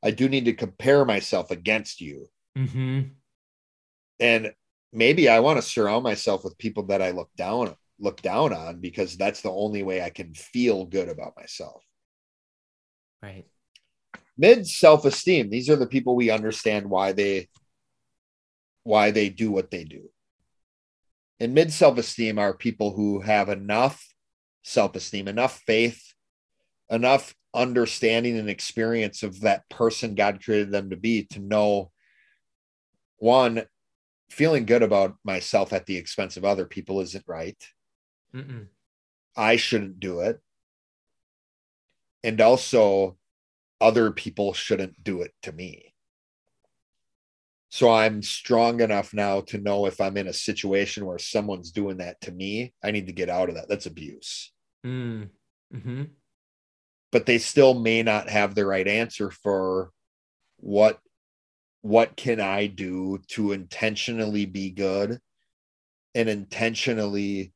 I 0.03 0.11
do 0.11 0.27
need 0.27 0.45
to 0.45 0.53
compare 0.53 1.05
myself 1.05 1.49
against 1.51 2.01
you. 2.01 2.29
hmm 2.55 3.13
And 4.19 4.53
maybe 4.93 5.29
I 5.29 5.39
want 5.39 5.57
to 5.57 5.61
surround 5.61 6.03
myself 6.03 6.43
with 6.43 6.57
people 6.57 6.83
that 6.87 7.01
I 7.01 7.11
look 7.11 7.29
down 7.37 7.75
look 7.99 8.21
down 8.21 8.51
on 8.51 8.79
because 8.79 9.15
that's 9.15 9.41
the 9.41 9.51
only 9.51 9.83
way 9.83 10.01
I 10.01 10.09
can 10.09 10.33
feel 10.33 10.85
good 10.85 11.07
about 11.07 11.35
myself. 11.37 11.83
Right. 13.21 13.45
Mid 14.37 14.67
self-esteem, 14.67 15.49
these 15.49 15.69
are 15.69 15.75
the 15.75 15.87
people 15.87 16.15
we 16.15 16.31
understand 16.31 16.89
why 16.89 17.11
they 17.11 17.47
why 18.83 19.11
they 19.11 19.29
do 19.29 19.51
what 19.51 19.69
they 19.69 19.83
do. 19.83 20.09
And 21.39 21.53
mid 21.53 21.71
self-esteem 21.71 22.39
are 22.39 22.53
people 22.53 22.91
who 22.91 23.19
have 23.19 23.49
enough 23.49 24.03
self-esteem, 24.63 25.27
enough 25.27 25.59
faith, 25.65 26.13
enough 26.89 27.35
understanding 27.53 28.37
and 28.37 28.49
experience 28.49 29.23
of 29.23 29.41
that 29.41 29.67
person 29.69 30.15
God 30.15 30.43
created 30.43 30.71
them 30.71 30.89
to 30.89 30.97
be 30.97 31.25
to 31.31 31.39
know 31.39 31.91
one 33.17 33.65
feeling 34.29 34.65
good 34.65 34.81
about 34.81 35.15
myself 35.23 35.73
at 35.73 35.85
the 35.85 35.97
expense 35.97 36.37
of 36.37 36.45
other 36.45 36.65
people 36.65 37.01
isn't 37.01 37.25
right. 37.27 37.57
Mm-mm. 38.33 38.67
I 39.35 39.57
shouldn't 39.57 39.99
do 39.99 40.21
it. 40.21 40.39
And 42.23 42.39
also 42.39 43.17
other 43.79 44.11
people 44.11 44.53
shouldn't 44.53 45.03
do 45.03 45.21
it 45.21 45.31
to 45.43 45.51
me. 45.51 45.93
So 47.69 47.89
I'm 47.89 48.21
strong 48.21 48.81
enough 48.81 49.13
now 49.13 49.41
to 49.41 49.57
know 49.57 49.85
if 49.85 50.01
I'm 50.01 50.17
in 50.17 50.27
a 50.27 50.33
situation 50.33 51.05
where 51.05 51.17
someone's 51.17 51.71
doing 51.71 51.97
that 51.97 52.19
to 52.21 52.31
me, 52.31 52.73
I 52.83 52.91
need 52.91 53.07
to 53.07 53.13
get 53.13 53.29
out 53.29 53.47
of 53.47 53.55
that. 53.55 53.69
That's 53.69 53.85
abuse. 53.85 54.51
Mm. 54.85 55.29
hmm 55.71 56.03
But 57.13 57.25
they 57.25 57.37
still 57.37 57.79
may 57.79 58.03
not 58.03 58.29
have 58.29 58.55
the 58.55 58.65
right 58.65 58.87
answer 58.87 59.31
for 59.31 59.91
what 60.57 60.99
what 61.81 62.15
can 62.15 62.39
I 62.39 62.67
do 62.67 63.19
to 63.29 63.53
intentionally 63.53 64.45
be 64.45 64.69
good 64.69 65.19
and 66.13 66.29
intentionally 66.29 67.53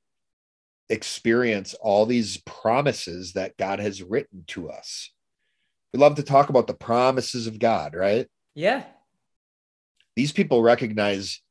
experience 0.90 1.74
all 1.76 2.06
these 2.06 2.38
promises 2.38 3.34
that 3.34 3.58
God 3.58 3.80
has 3.80 4.04
written 4.04 4.44
to 4.48 4.70
us. 4.70 5.12
We 5.94 6.00
love 6.00 6.16
to 6.16 6.24
talk 6.24 6.50
about 6.50 6.68
the 6.68 6.74
promises 6.74 7.48
of 7.48 7.60
God, 7.60 7.96
right? 7.96 8.28
Yeah. 8.54 8.84
These 10.16 10.32
people 10.32 10.62
recognize 10.62 11.42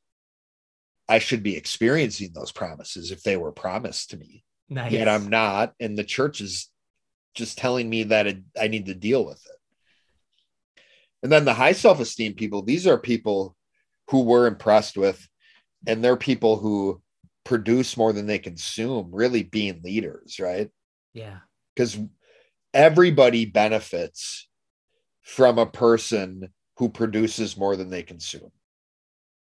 I 1.08 1.18
should 1.18 1.42
be 1.42 1.56
experiencing 1.56 2.30
those 2.32 2.52
promises 2.52 3.10
if 3.10 3.22
they 3.22 3.36
were 3.36 3.52
promised 3.52 4.10
to 4.10 4.16
me. 4.16 4.44
Nice. 4.68 4.92
Yet 4.92 5.08
I'm 5.08 5.28
not. 5.28 5.74
And 5.80 5.98
the 5.98 6.04
church 6.04 6.40
is 6.40 6.70
just 7.34 7.58
telling 7.58 7.88
me 7.88 8.04
that 8.04 8.26
it, 8.26 8.38
I 8.60 8.68
need 8.68 8.86
to 8.86 8.94
deal 8.94 9.24
with 9.24 9.44
it. 9.44 10.82
And 11.22 11.32
then 11.32 11.44
the 11.44 11.54
high 11.54 11.72
self 11.72 12.00
esteem 12.00 12.34
people, 12.34 12.62
these 12.62 12.86
are 12.86 12.98
people 12.98 13.56
who 14.10 14.22
we're 14.22 14.46
impressed 14.46 14.96
with, 14.96 15.26
and 15.86 16.02
they're 16.02 16.16
people 16.16 16.56
who 16.56 17.02
produce 17.44 17.96
more 17.96 18.12
than 18.12 18.26
they 18.26 18.38
consume, 18.38 19.10
really 19.12 19.42
being 19.42 19.80
leaders, 19.82 20.38
right? 20.40 20.70
yeah. 21.12 21.38
Because 21.74 21.98
everybody 22.72 23.46
benefits 23.46 24.48
from 25.22 25.58
a 25.58 25.66
person 25.66 26.48
who 26.76 26.88
produces 26.88 27.56
more 27.56 27.76
than 27.76 27.90
they 27.90 28.02
consume. 28.02 28.50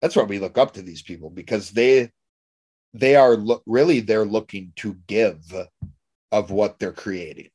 That's 0.02 0.16
why 0.16 0.24
we 0.24 0.40
look 0.40 0.58
up 0.58 0.74
to 0.74 0.82
these 0.82 1.02
people 1.02 1.30
because 1.30 1.72
they 1.72 2.12
they 2.94 3.16
are 3.16 3.36
lo- 3.36 3.64
really 3.66 4.00
they're 4.00 4.26
looking 4.26 4.72
to 4.78 4.98
give 5.08 5.42
of 6.32 6.52
what 6.52 6.80
they're 6.80 6.94
creating. 6.94 7.50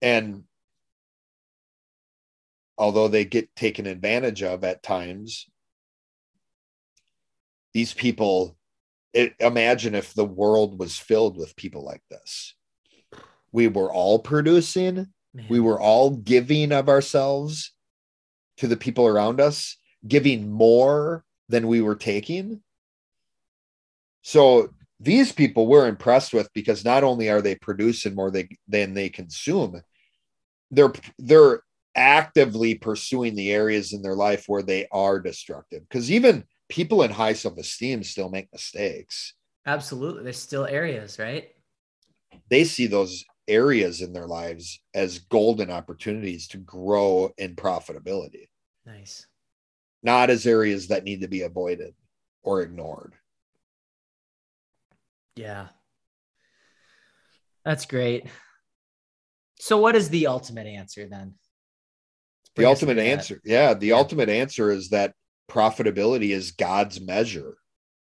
And 0.00 0.44
although 2.78 3.08
they 3.08 3.24
get 3.24 3.54
taken 3.56 3.86
advantage 3.86 4.42
of 4.42 4.64
at 4.64 4.82
times, 4.82 5.46
these 7.74 7.92
people, 7.92 8.56
it, 9.12 9.34
imagine 9.40 9.94
if 9.94 10.14
the 10.14 10.24
world 10.24 10.78
was 10.78 10.96
filled 10.96 11.36
with 11.36 11.56
people 11.56 11.84
like 11.84 12.02
this. 12.10 12.54
We 13.52 13.66
were 13.68 13.92
all 13.92 14.18
producing, 14.20 15.08
Man. 15.34 15.46
we 15.48 15.60
were 15.60 15.80
all 15.80 16.10
giving 16.10 16.72
of 16.72 16.88
ourselves 16.88 17.72
to 18.58 18.66
the 18.66 18.76
people 18.76 19.06
around 19.06 19.40
us, 19.40 19.76
giving 20.06 20.50
more 20.50 21.24
than 21.48 21.66
we 21.66 21.80
were 21.80 21.96
taking. 21.96 22.62
So 24.22 24.70
these 25.00 25.32
people 25.32 25.66
we're 25.66 25.88
impressed 25.88 26.32
with 26.32 26.48
because 26.52 26.84
not 26.84 27.02
only 27.02 27.28
are 27.30 27.40
they 27.40 27.54
producing 27.54 28.14
more 28.14 28.30
they, 28.30 28.48
than 28.68 28.94
they 28.94 29.08
consume, 29.08 29.80
they're 30.70 30.92
they're 31.18 31.62
actively 31.96 32.76
pursuing 32.76 33.34
the 33.34 33.50
areas 33.50 33.92
in 33.92 34.02
their 34.02 34.14
life 34.14 34.44
where 34.46 34.62
they 34.62 34.86
are 34.92 35.18
destructive. 35.18 35.82
Because 35.88 36.10
even 36.10 36.44
people 36.70 37.02
in 37.02 37.10
high 37.10 37.34
self-esteem 37.34 38.02
still 38.02 38.30
make 38.30 38.48
mistakes. 38.52 39.34
Absolutely. 39.66 40.22
There's 40.22 40.40
still 40.40 40.64
areas, 40.64 41.18
right? 41.18 41.48
They 42.48 42.64
see 42.64 42.86
those 42.86 43.24
areas 43.46 44.00
in 44.00 44.12
their 44.12 44.26
lives 44.26 44.80
as 44.94 45.18
golden 45.18 45.70
opportunities 45.70 46.48
to 46.48 46.58
grow 46.58 47.32
in 47.36 47.56
profitability, 47.56 48.48
Nice. 48.86 49.26
not 50.02 50.30
as 50.30 50.46
areas 50.46 50.88
that 50.88 51.04
need 51.04 51.20
to 51.20 51.28
be 51.28 51.42
avoided 51.42 51.94
or 52.42 52.62
ignored. 52.62 53.14
Yeah. 55.36 55.68
That's 57.64 57.86
great. 57.86 58.26
So 59.58 59.78
what 59.78 59.96
is 59.96 60.08
the 60.08 60.28
ultimate 60.28 60.66
answer 60.66 61.06
then? 61.08 61.34
The 62.56 62.64
ultimate 62.64 62.98
answer, 62.98 63.40
yeah, 63.44 63.74
the 63.74 63.88
Yeah. 63.88 63.96
ultimate 63.96 64.28
answer 64.28 64.70
is 64.70 64.90
that 64.90 65.14
profitability 65.50 66.30
is 66.30 66.52
God's 66.52 67.00
measure. 67.00 67.56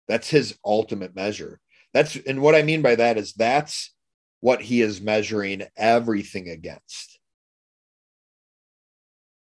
That's 0.07 0.29
his 0.29 0.57
ultimate 0.65 1.15
measure. 1.15 1.59
That's 1.93 2.15
and 2.15 2.41
what 2.41 2.55
I 2.55 2.63
mean 2.63 2.81
by 2.81 2.95
that 2.95 3.17
is 3.17 3.33
that's 3.33 3.93
what 4.41 4.61
he 4.61 4.81
is 4.81 5.01
measuring 5.01 5.63
everything 5.75 6.49
against. 6.49 7.19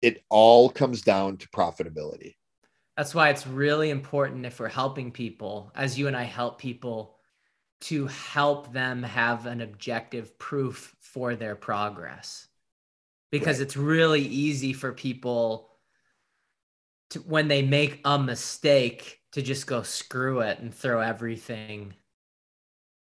It 0.02 0.24
all 0.30 0.70
comes 0.70 1.02
down 1.02 1.38
to 1.38 1.50
profitability. 1.50 2.36
That's 2.98 3.16
why 3.16 3.30
it's 3.30 3.48
really 3.48 3.90
important 3.90 4.46
if 4.46 4.60
we're 4.60 4.68
helping 4.68 5.12
people, 5.12 5.72
as 5.76 5.98
you 5.98 6.08
and 6.08 6.16
I 6.16 6.24
help 6.24 6.60
people, 6.60 7.18
to 7.82 8.08
help 8.08 8.72
them 8.72 9.04
have 9.04 9.46
an 9.46 9.62
objective 9.62 10.38
proof 10.38 10.96
for 11.00 11.36
their 11.36 11.56
progress. 11.56 12.48
Because 13.32 13.58
Right. 13.58 13.64
it's 13.64 13.78
really 13.78 14.22
easy 14.22 14.74
for 14.74 14.94
people 14.94 15.73
to, 17.14 17.20
when 17.22 17.48
they 17.48 17.62
make 17.64 18.00
a 18.06 18.20
mistake, 18.20 19.20
to 19.32 19.42
just 19.42 19.66
go 19.66 19.82
screw 19.82 20.42
it 20.42 20.60
and 20.60 20.74
throw 20.74 21.00
everything, 21.02 21.94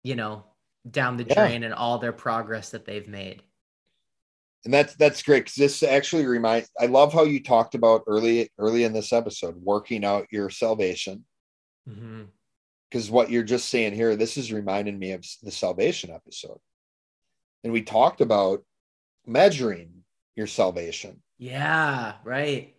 you 0.04 0.16
know, 0.16 0.44
down 0.90 1.18
the 1.18 1.24
Yeah. 1.24 1.36
drain 1.36 1.64
and 1.64 1.74
all 1.74 1.98
their 2.00 2.12
progress 2.12 2.72
that 2.72 2.86
they've 2.86 3.08
made. 3.08 3.42
And 4.66 4.74
that's 4.74 4.96
that's 4.96 5.24
great 5.24 5.46
because 5.46 5.56
this 5.56 5.84
actually 5.84 6.26
reminds 6.26 6.70
I 6.78 6.88
love 6.88 7.14
how 7.14 7.24
you 7.24 7.42
talked 7.42 7.76
about 7.76 8.04
early 8.08 8.52
early 8.58 8.84
in 8.84 8.92
this 8.92 9.14
episode 9.14 9.56
working 9.56 10.04
out 10.04 10.28
your 10.32 10.50
salvation. 10.50 11.26
Mm-hmm. 11.90 12.24
because 12.90 13.10
what 13.10 13.32
you're 13.32 13.42
just 13.44 13.70
saying 13.70 13.94
here, 13.94 14.16
this 14.16 14.36
is 14.38 14.52
reminding 14.52 15.00
me 15.00 15.14
of 15.14 15.26
the 15.42 15.52
salvation 15.52 16.12
episode. 16.12 16.60
And 17.64 17.72
we 17.74 17.82
talked 17.82 18.22
about 18.22 18.64
measuring 19.26 20.04
your 20.36 20.46
salvation. 20.48 21.22
Yeah, 21.40 22.16
right. 22.24 22.76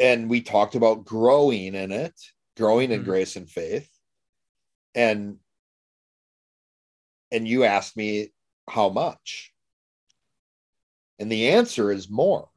And 0.00 0.30
we 0.30 0.40
talked 0.40 0.74
about 0.74 1.04
growing 1.04 1.74
in 1.74 1.92
it, 1.92 2.18
growing 2.56 2.90
in 2.90 3.02
Mhm. 3.02 3.04
grace 3.04 3.36
and 3.36 3.48
faith. 3.48 3.88
And 4.94 5.38
and 7.32 7.46
you 7.46 7.62
asked 7.62 7.96
me 7.96 8.32
how 8.68 8.88
much. 8.88 9.54
And 11.20 11.30
the 11.30 11.50
answer 11.50 11.92
is 11.92 12.10
more. 12.10 12.50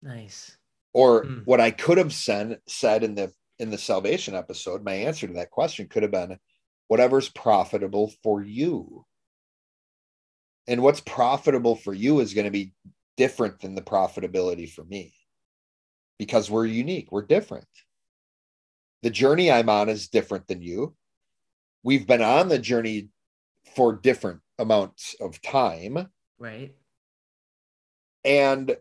Nice. 0.00 0.56
Or 0.92 1.24
Hmm. 1.24 1.40
what 1.40 1.60
I 1.60 1.72
could 1.72 1.98
have 1.98 2.12
said 2.12 2.60
said 2.68 3.02
in 3.02 3.14
the 3.16 3.34
in 3.58 3.70
the 3.70 3.78
salvation 3.78 4.34
episode, 4.34 4.84
my 4.84 4.92
answer 4.92 5.26
to 5.26 5.32
that 5.32 5.50
question 5.50 5.88
could 5.88 6.02
have 6.02 6.12
been 6.12 6.38
whatever's 6.88 7.30
profitable 7.30 8.12
for 8.22 8.42
you. 8.42 9.06
And 10.68 10.82
what's 10.82 11.00
profitable 11.00 11.74
for 11.74 11.94
you 11.94 12.20
is 12.20 12.34
going 12.34 12.44
to 12.44 12.50
be 12.50 12.74
different 13.16 13.60
than 13.60 13.74
the 13.74 13.82
profitability 13.82 14.70
for 14.70 14.84
me 14.84 15.14
because 16.18 16.50
we're 16.50 16.66
unique, 16.66 17.10
we're 17.10 17.22
different. 17.22 17.66
The 19.02 19.10
journey 19.10 19.50
I'm 19.50 19.68
on 19.68 19.88
is 19.88 20.08
different 20.08 20.46
than 20.46 20.62
you. 20.62 20.94
We've 21.82 22.06
been 22.06 22.22
on 22.22 22.48
the 22.48 22.58
journey 22.58 23.08
for 23.74 23.92
different 23.92 24.40
amounts 24.58 25.14
of 25.20 25.40
time 25.42 26.08
Right. 26.38 26.74
and 28.24 28.76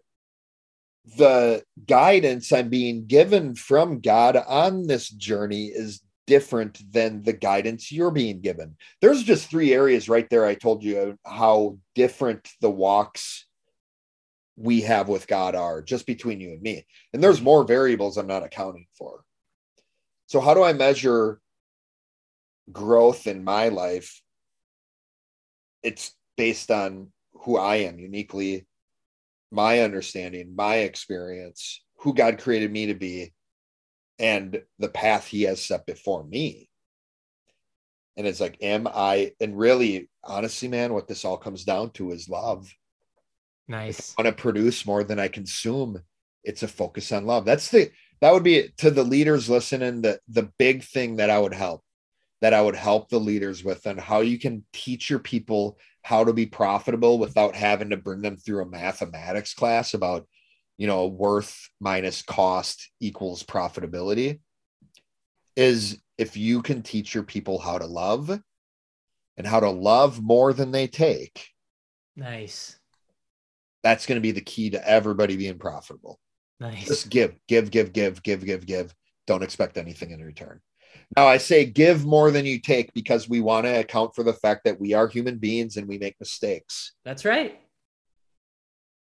the 1.17 1.63
guidance 1.85 2.51
I'm 2.51 2.69
being 2.69 3.05
given 3.05 3.53
from 3.55 3.99
God 3.99 4.35
on 4.37 4.87
this 4.87 5.09
journey 5.09 5.65
is 5.65 6.01
different 6.25 6.81
than 6.91 7.21
the 7.21 7.33
guidance 7.33 7.91
you're 7.91 8.09
being 8.09 8.41
given. 8.41 8.75
There's 9.01 9.21
just 9.21 9.47
three 9.49 9.73
areas 9.73 10.09
right 10.09 10.27
there. 10.29 10.45
I 10.45 10.55
told 10.55 10.83
you 10.83 11.17
how 11.23 11.77
different 11.93 12.49
the 12.61 12.71
walks 12.71 13.45
we 14.57 14.81
have 14.81 15.07
with 15.07 15.27
God 15.27 15.55
are 15.55 15.81
just 15.81 16.05
between 16.05 16.39
you 16.39 16.51
and 16.51 16.61
me. 16.61 16.85
And 17.13 17.23
there's 17.23 17.41
more 17.41 17.63
variables 17.65 18.17
I'm 18.17 18.27
not 18.27 18.43
accounting 18.43 18.87
for. 18.97 19.23
So, 20.27 20.39
how 20.39 20.53
do 20.53 20.63
I 20.63 20.73
measure 20.73 21.39
growth 22.71 23.27
in 23.27 23.43
my 23.43 23.69
life? 23.69 24.21
It's 25.83 26.15
based 26.37 26.71
on 26.71 27.11
who 27.33 27.57
I 27.57 27.77
am 27.77 27.99
uniquely 27.99 28.65
my 29.51 29.79
understanding, 29.79 30.53
my 30.55 30.77
experience, 30.77 31.81
who 31.99 32.13
God 32.13 32.39
created 32.39 32.71
me 32.71 32.87
to 32.87 32.93
be, 32.93 33.33
and 34.19 34.61
the 34.79 34.89
path 34.89 35.27
He 35.27 35.43
has 35.43 35.61
set 35.61 35.85
before 35.85 36.23
me. 36.23 36.69
And 38.17 38.27
it's 38.27 38.39
like, 38.39 38.57
am 38.61 38.87
I, 38.87 39.33
and 39.39 39.57
really, 39.57 40.09
honestly, 40.23 40.67
man, 40.67 40.93
what 40.93 41.07
this 41.07 41.25
all 41.25 41.37
comes 41.37 41.63
down 41.63 41.91
to 41.91 42.11
is 42.11 42.29
love. 42.29 42.71
Nice. 43.67 44.15
I 44.17 44.23
want 44.23 44.35
to 44.35 44.41
produce 44.41 44.85
more 44.85 45.03
than 45.03 45.19
I 45.19 45.27
consume. 45.27 46.01
It's 46.43 46.63
a 46.63 46.67
focus 46.67 47.11
on 47.11 47.25
love. 47.25 47.45
That's 47.45 47.69
the, 47.69 47.89
that 48.21 48.31
would 48.31 48.43
be 48.43 48.69
to 48.77 48.91
the 48.91 49.03
leaders 49.03 49.49
listening, 49.49 50.01
the, 50.01 50.19
the 50.27 50.51
big 50.59 50.83
thing 50.83 51.17
that 51.17 51.29
I 51.29 51.39
would 51.39 51.53
help, 51.53 51.81
that 52.41 52.53
I 52.53 52.61
would 52.61 52.75
help 52.75 53.09
the 53.09 53.19
leaders 53.19 53.63
with, 53.63 53.85
and 53.85 53.99
how 53.99 54.21
you 54.21 54.37
can 54.37 54.65
teach 54.73 55.09
your 55.09 55.19
people 55.19 55.77
how 56.03 56.23
to 56.23 56.33
be 56.33 56.45
profitable 56.45 57.17
without 57.17 57.55
having 57.55 57.89
to 57.89 57.97
bring 57.97 58.21
them 58.21 58.37
through 58.37 58.61
a 58.61 58.69
mathematics 58.69 59.53
class 59.53 59.95
about 59.95 60.27
you 60.77 60.87
know, 60.87 61.07
worth 61.07 61.69
minus 61.79 62.21
cost 62.21 62.91
equals 62.99 63.43
profitability 63.43 64.39
is 65.55 66.01
if 66.17 66.35
you 66.35 66.61
can 66.61 66.81
teach 66.81 67.13
your 67.13 67.23
people 67.23 67.59
how 67.59 67.77
to 67.77 67.85
love 67.85 68.39
and 69.37 69.47
how 69.47 69.59
to 69.59 69.69
love 69.69 70.21
more 70.21 70.53
than 70.53 70.71
they 70.71 70.87
take. 70.87 71.47
Nice. 72.15 72.77
That's 73.85 74.07
going 74.07 74.15
to 74.15 74.21
be 74.21 74.31
the 74.31 74.41
key 74.41 74.71
to 74.71 74.89
everybody 74.89 75.37
being 75.37 75.59
profitable. 75.59 76.19
Nice. 76.59 76.87
Just 76.87 77.09
give, 77.11 77.35
give, 77.47 77.69
give, 77.69 77.93
give, 77.93 78.23
give, 78.23 78.43
give, 78.43 78.65
give. 78.65 78.95
Don't 79.27 79.43
expect 79.43 79.77
anything 79.77 80.09
in 80.09 80.23
return. 80.23 80.59
Now, 81.15 81.27
I 81.27 81.37
say 81.37 81.65
give 81.65 82.03
more 82.03 82.31
than 82.31 82.45
you 82.45 82.59
take 82.59 82.91
because 82.95 83.29
we 83.29 83.41
want 83.41 83.67
to 83.67 83.81
account 83.81 84.15
for 84.15 84.23
the 84.23 84.33
fact 84.33 84.63
that 84.65 84.79
we 84.79 84.93
are 84.93 85.07
human 85.07 85.37
beings 85.37 85.77
and 85.77 85.87
we 85.87 85.99
make 85.99 86.15
mistakes. 86.19 86.93
That's 87.03 87.25
right. 87.25 87.59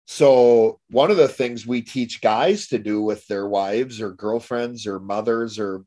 So, 0.07 0.79
one 0.89 1.11
of 1.11 1.17
the 1.17 1.27
things 1.27 1.67
we 1.67 1.83
teach 1.83 2.21
guys 2.21 2.69
to 2.69 2.79
do 2.79 3.03
with 3.03 3.27
their 3.27 3.49
wives 3.49 4.01
or 4.01 4.13
girlfriends 4.13 4.87
or 4.87 5.01
mothers 5.01 5.59
or 5.59 5.85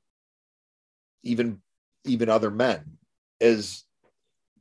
even 1.23 1.61
even 2.03 2.27
other 2.27 2.51
men 2.51 2.97
is 3.39 3.85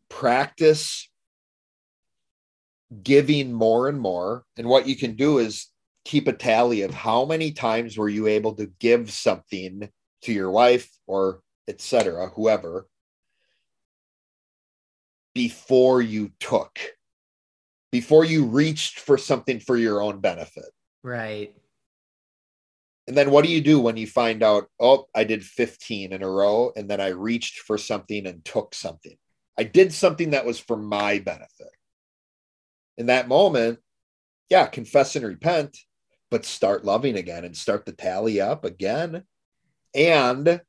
practice 0.08 1.08
giving 3.02 3.52
more 3.52 3.88
and 3.88 4.00
more. 4.00 4.44
And 4.57 4.68
what 4.68 4.87
you 4.87 4.96
can 4.96 5.16
do 5.16 5.38
is 5.38 5.68
keep 6.05 6.26
a 6.28 6.33
tally 6.33 6.83
of 6.83 6.92
how 6.92 7.24
many 7.24 7.52
times 7.52 7.96
were 7.96 8.09
you 8.09 8.26
able 8.26 8.55
to 8.57 8.66
give 8.81 9.11
something 9.11 9.88
to 10.22 10.33
your 10.33 10.50
wife 10.50 10.90
or 11.07 11.40
etc 11.68 12.28
whoever 12.35 12.87
before 15.35 16.02
you 16.02 16.31
took 16.40 16.78
before 17.90 18.24
you 18.24 18.44
reached 18.46 18.98
for 18.98 19.16
something 19.16 19.61
for 19.61 19.76
your 19.76 20.02
own 20.02 20.20
benefit 20.20 20.66
Right. 21.05 21.55
and 23.07 23.16
then 23.16 23.31
what 23.31 23.44
do 23.44 23.50
you 23.50 23.61
do 23.61 23.81
when 23.81 23.96
you 23.96 24.07
find 24.07 24.42
out 24.42 24.66
oh 24.81 25.07
i 25.14 25.22
did 25.24 25.44
15 25.44 26.12
in 26.12 26.22
a 26.22 26.28
row 26.28 26.72
and 26.76 26.88
then 26.90 27.00
i 27.00 27.09
reached 27.09 27.61
for 27.61 27.78
something 27.78 28.26
and 28.26 28.44
took 28.44 28.74
something 28.74 29.16
i 29.57 29.62
did 29.62 29.92
something 29.92 30.31
that 30.31 30.44
was 30.46 30.59
for 30.59 30.76
my 30.76 31.20
benefit 31.20 31.70
in 32.98 33.07
that 33.07 33.28
moment 33.28 33.78
yeah 34.48 34.66
confess 34.66 35.16
and 35.16 35.26
repent 35.26 35.78
but 36.31 36.44
start 36.44 36.85
loving 36.85 37.16
again 37.16 37.44
and 37.44 37.57
start 37.57 37.85
the 37.85 37.92
tally 37.92 38.40
up 38.40 38.64
again 38.64 39.24
and 39.94 40.61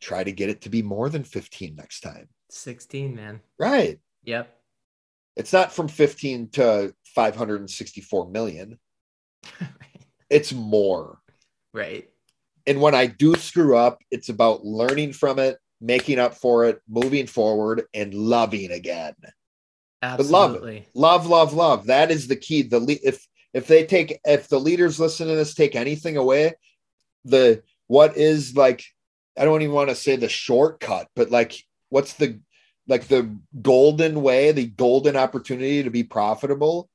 try 0.00 0.24
to 0.24 0.32
get 0.32 0.48
it 0.48 0.60
to 0.62 0.68
be 0.68 0.82
more 0.82 1.08
than 1.08 1.24
15 1.24 1.74
next 1.76 2.00
time 2.00 2.28
16, 2.50 3.14
man. 3.14 3.40
right 3.58 3.98
Yep. 4.24 4.52
it's 5.36 5.52
not 5.52 5.72
from 5.72 5.88
15 5.88 6.50
to 6.50 6.94
564 7.14 8.30
million 8.30 8.78
it's 10.30 10.52
more 10.52 11.18
right. 11.72 12.08
and 12.66 12.80
when 12.80 12.94
I 12.94 13.06
do 13.06 13.34
screw 13.36 13.76
up, 13.76 14.02
it's 14.10 14.28
about 14.28 14.64
learning 14.64 15.12
from 15.12 15.38
it, 15.38 15.58
making 15.80 16.18
up 16.18 16.34
for 16.34 16.66
it, 16.66 16.80
moving 16.88 17.26
forward, 17.26 17.84
and 17.94 18.12
loving 18.12 18.70
again. 18.72 19.14
But 20.18 20.26
love 20.26 20.54
it. 20.54 20.62
Love, 20.94 21.26
love, 21.26 21.52
love. 21.54 21.86
That 21.86 22.10
is 22.10 22.28
the 22.28 22.36
key. 22.36 22.62
The 22.62 22.80
le- 22.80 22.96
if 23.02 23.26
if 23.54 23.66
they 23.66 23.86
take 23.86 24.20
if 24.24 24.48
the 24.48 24.60
leaders 24.60 25.00
listen 25.00 25.28
to 25.28 25.34
this 25.34 25.54
take 25.54 25.74
anything 25.74 26.16
away, 26.16 26.54
the 27.24 27.62
what 27.86 28.16
is 28.16 28.56
like 28.56 28.84
I 29.36 29.44
don't 29.44 29.62
even 29.62 29.74
want 29.74 29.90
to 29.90 29.94
say 29.94 30.16
the 30.16 30.28
shortcut, 30.28 31.08
but 31.14 31.30
like 31.30 31.54
what's 31.88 32.14
the 32.14 32.40
like 32.86 33.08
the 33.08 33.36
golden 33.60 34.22
way, 34.22 34.52
the 34.52 34.66
golden 34.66 35.16
opportunity 35.16 35.82
to 35.82 35.90
be 35.90 36.04
profitable? 36.04 36.88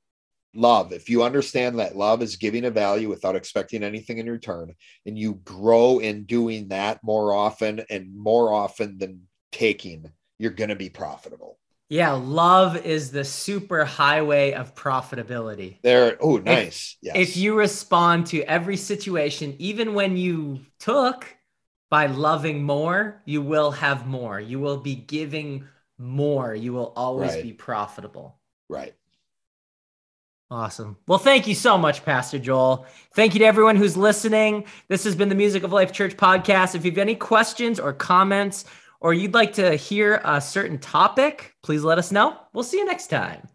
Love. 0.54 0.92
If 0.92 1.08
you 1.08 1.24
understand 1.24 1.78
that 1.78 1.96
love 1.96 2.22
is 2.22 2.36
giving 2.36 2.64
a 2.64 2.70
value 2.70 3.08
without 3.08 3.36
expecting 3.36 3.82
anything 3.82 4.18
in 4.18 4.30
return, 4.30 4.74
and 5.04 5.18
you 5.18 5.34
grow 5.44 5.98
in 5.98 6.24
doing 6.24 6.68
that 6.68 7.02
more 7.02 7.32
often 7.32 7.84
and 7.90 8.16
more 8.16 8.52
often 8.52 8.98
than 8.98 9.22
taking, 9.50 10.10
you're 10.38 10.52
going 10.52 10.70
to 10.70 10.76
be 10.76 10.90
profitable. 10.90 11.58
Yeah. 11.94 12.12
Love 12.12 12.76
is 12.84 13.12
the 13.12 13.24
super 13.24 13.84
highway 13.84 14.52
of 14.52 14.74
profitability. 14.74 15.76
There. 15.82 16.16
Oh, 16.20 16.38
nice. 16.38 16.96
yes. 17.00 17.14
If 17.16 17.36
you 17.36 17.56
respond 17.56 18.26
to 18.28 18.42
every 18.42 18.76
situation, 18.76 19.54
even 19.60 19.94
when 19.94 20.16
you 20.16 20.60
took 20.80 21.26
by 21.90 22.06
loving 22.06 22.64
more, 22.64 23.22
you 23.24 23.42
will 23.42 23.70
have 23.70 24.08
more. 24.08 24.40
You 24.40 24.58
will 24.58 24.78
be 24.78 24.96
giving 24.96 25.66
more. 25.96 26.52
You 26.52 26.72
will 26.72 26.92
always 26.96 27.30
Right. 27.34 27.44
be 27.44 27.52
profitable. 27.52 28.38
right. 28.68 28.94
Awesome. 30.50 30.96
Well, 31.08 31.18
thank 31.18 31.46
you 31.46 31.54
so 31.54 31.78
much, 31.78 32.04
Pastor 32.04 32.38
Joel. 32.38 32.86
Thank 33.14 33.34
you 33.34 33.40
to 33.40 33.46
everyone 33.46 33.76
who's 33.76 33.96
listening. 33.96 34.66
This 34.88 35.04
has 35.04 35.14
been 35.16 35.28
the 35.28 35.34
Music 35.34 35.62
of 35.62 35.72
Life 35.72 35.90
Church 35.92 36.16
podcast. 36.16 36.74
If 36.74 36.84
you 36.84 36.90
have 36.92 36.98
any 36.98 37.14
questions 37.16 37.80
or 37.80 37.92
comments, 37.92 38.64
or 39.04 39.12
you'd 39.12 39.34
like 39.34 39.52
to 39.52 39.76
hear 39.76 40.22
a 40.24 40.40
certain 40.40 40.78
topic, 40.78 41.54
please 41.62 41.84
let 41.84 41.98
us 41.98 42.10
know. 42.10 42.38
We'll 42.54 42.64
see 42.64 42.78
you 42.78 42.86
next 42.86 43.08
time. 43.08 43.46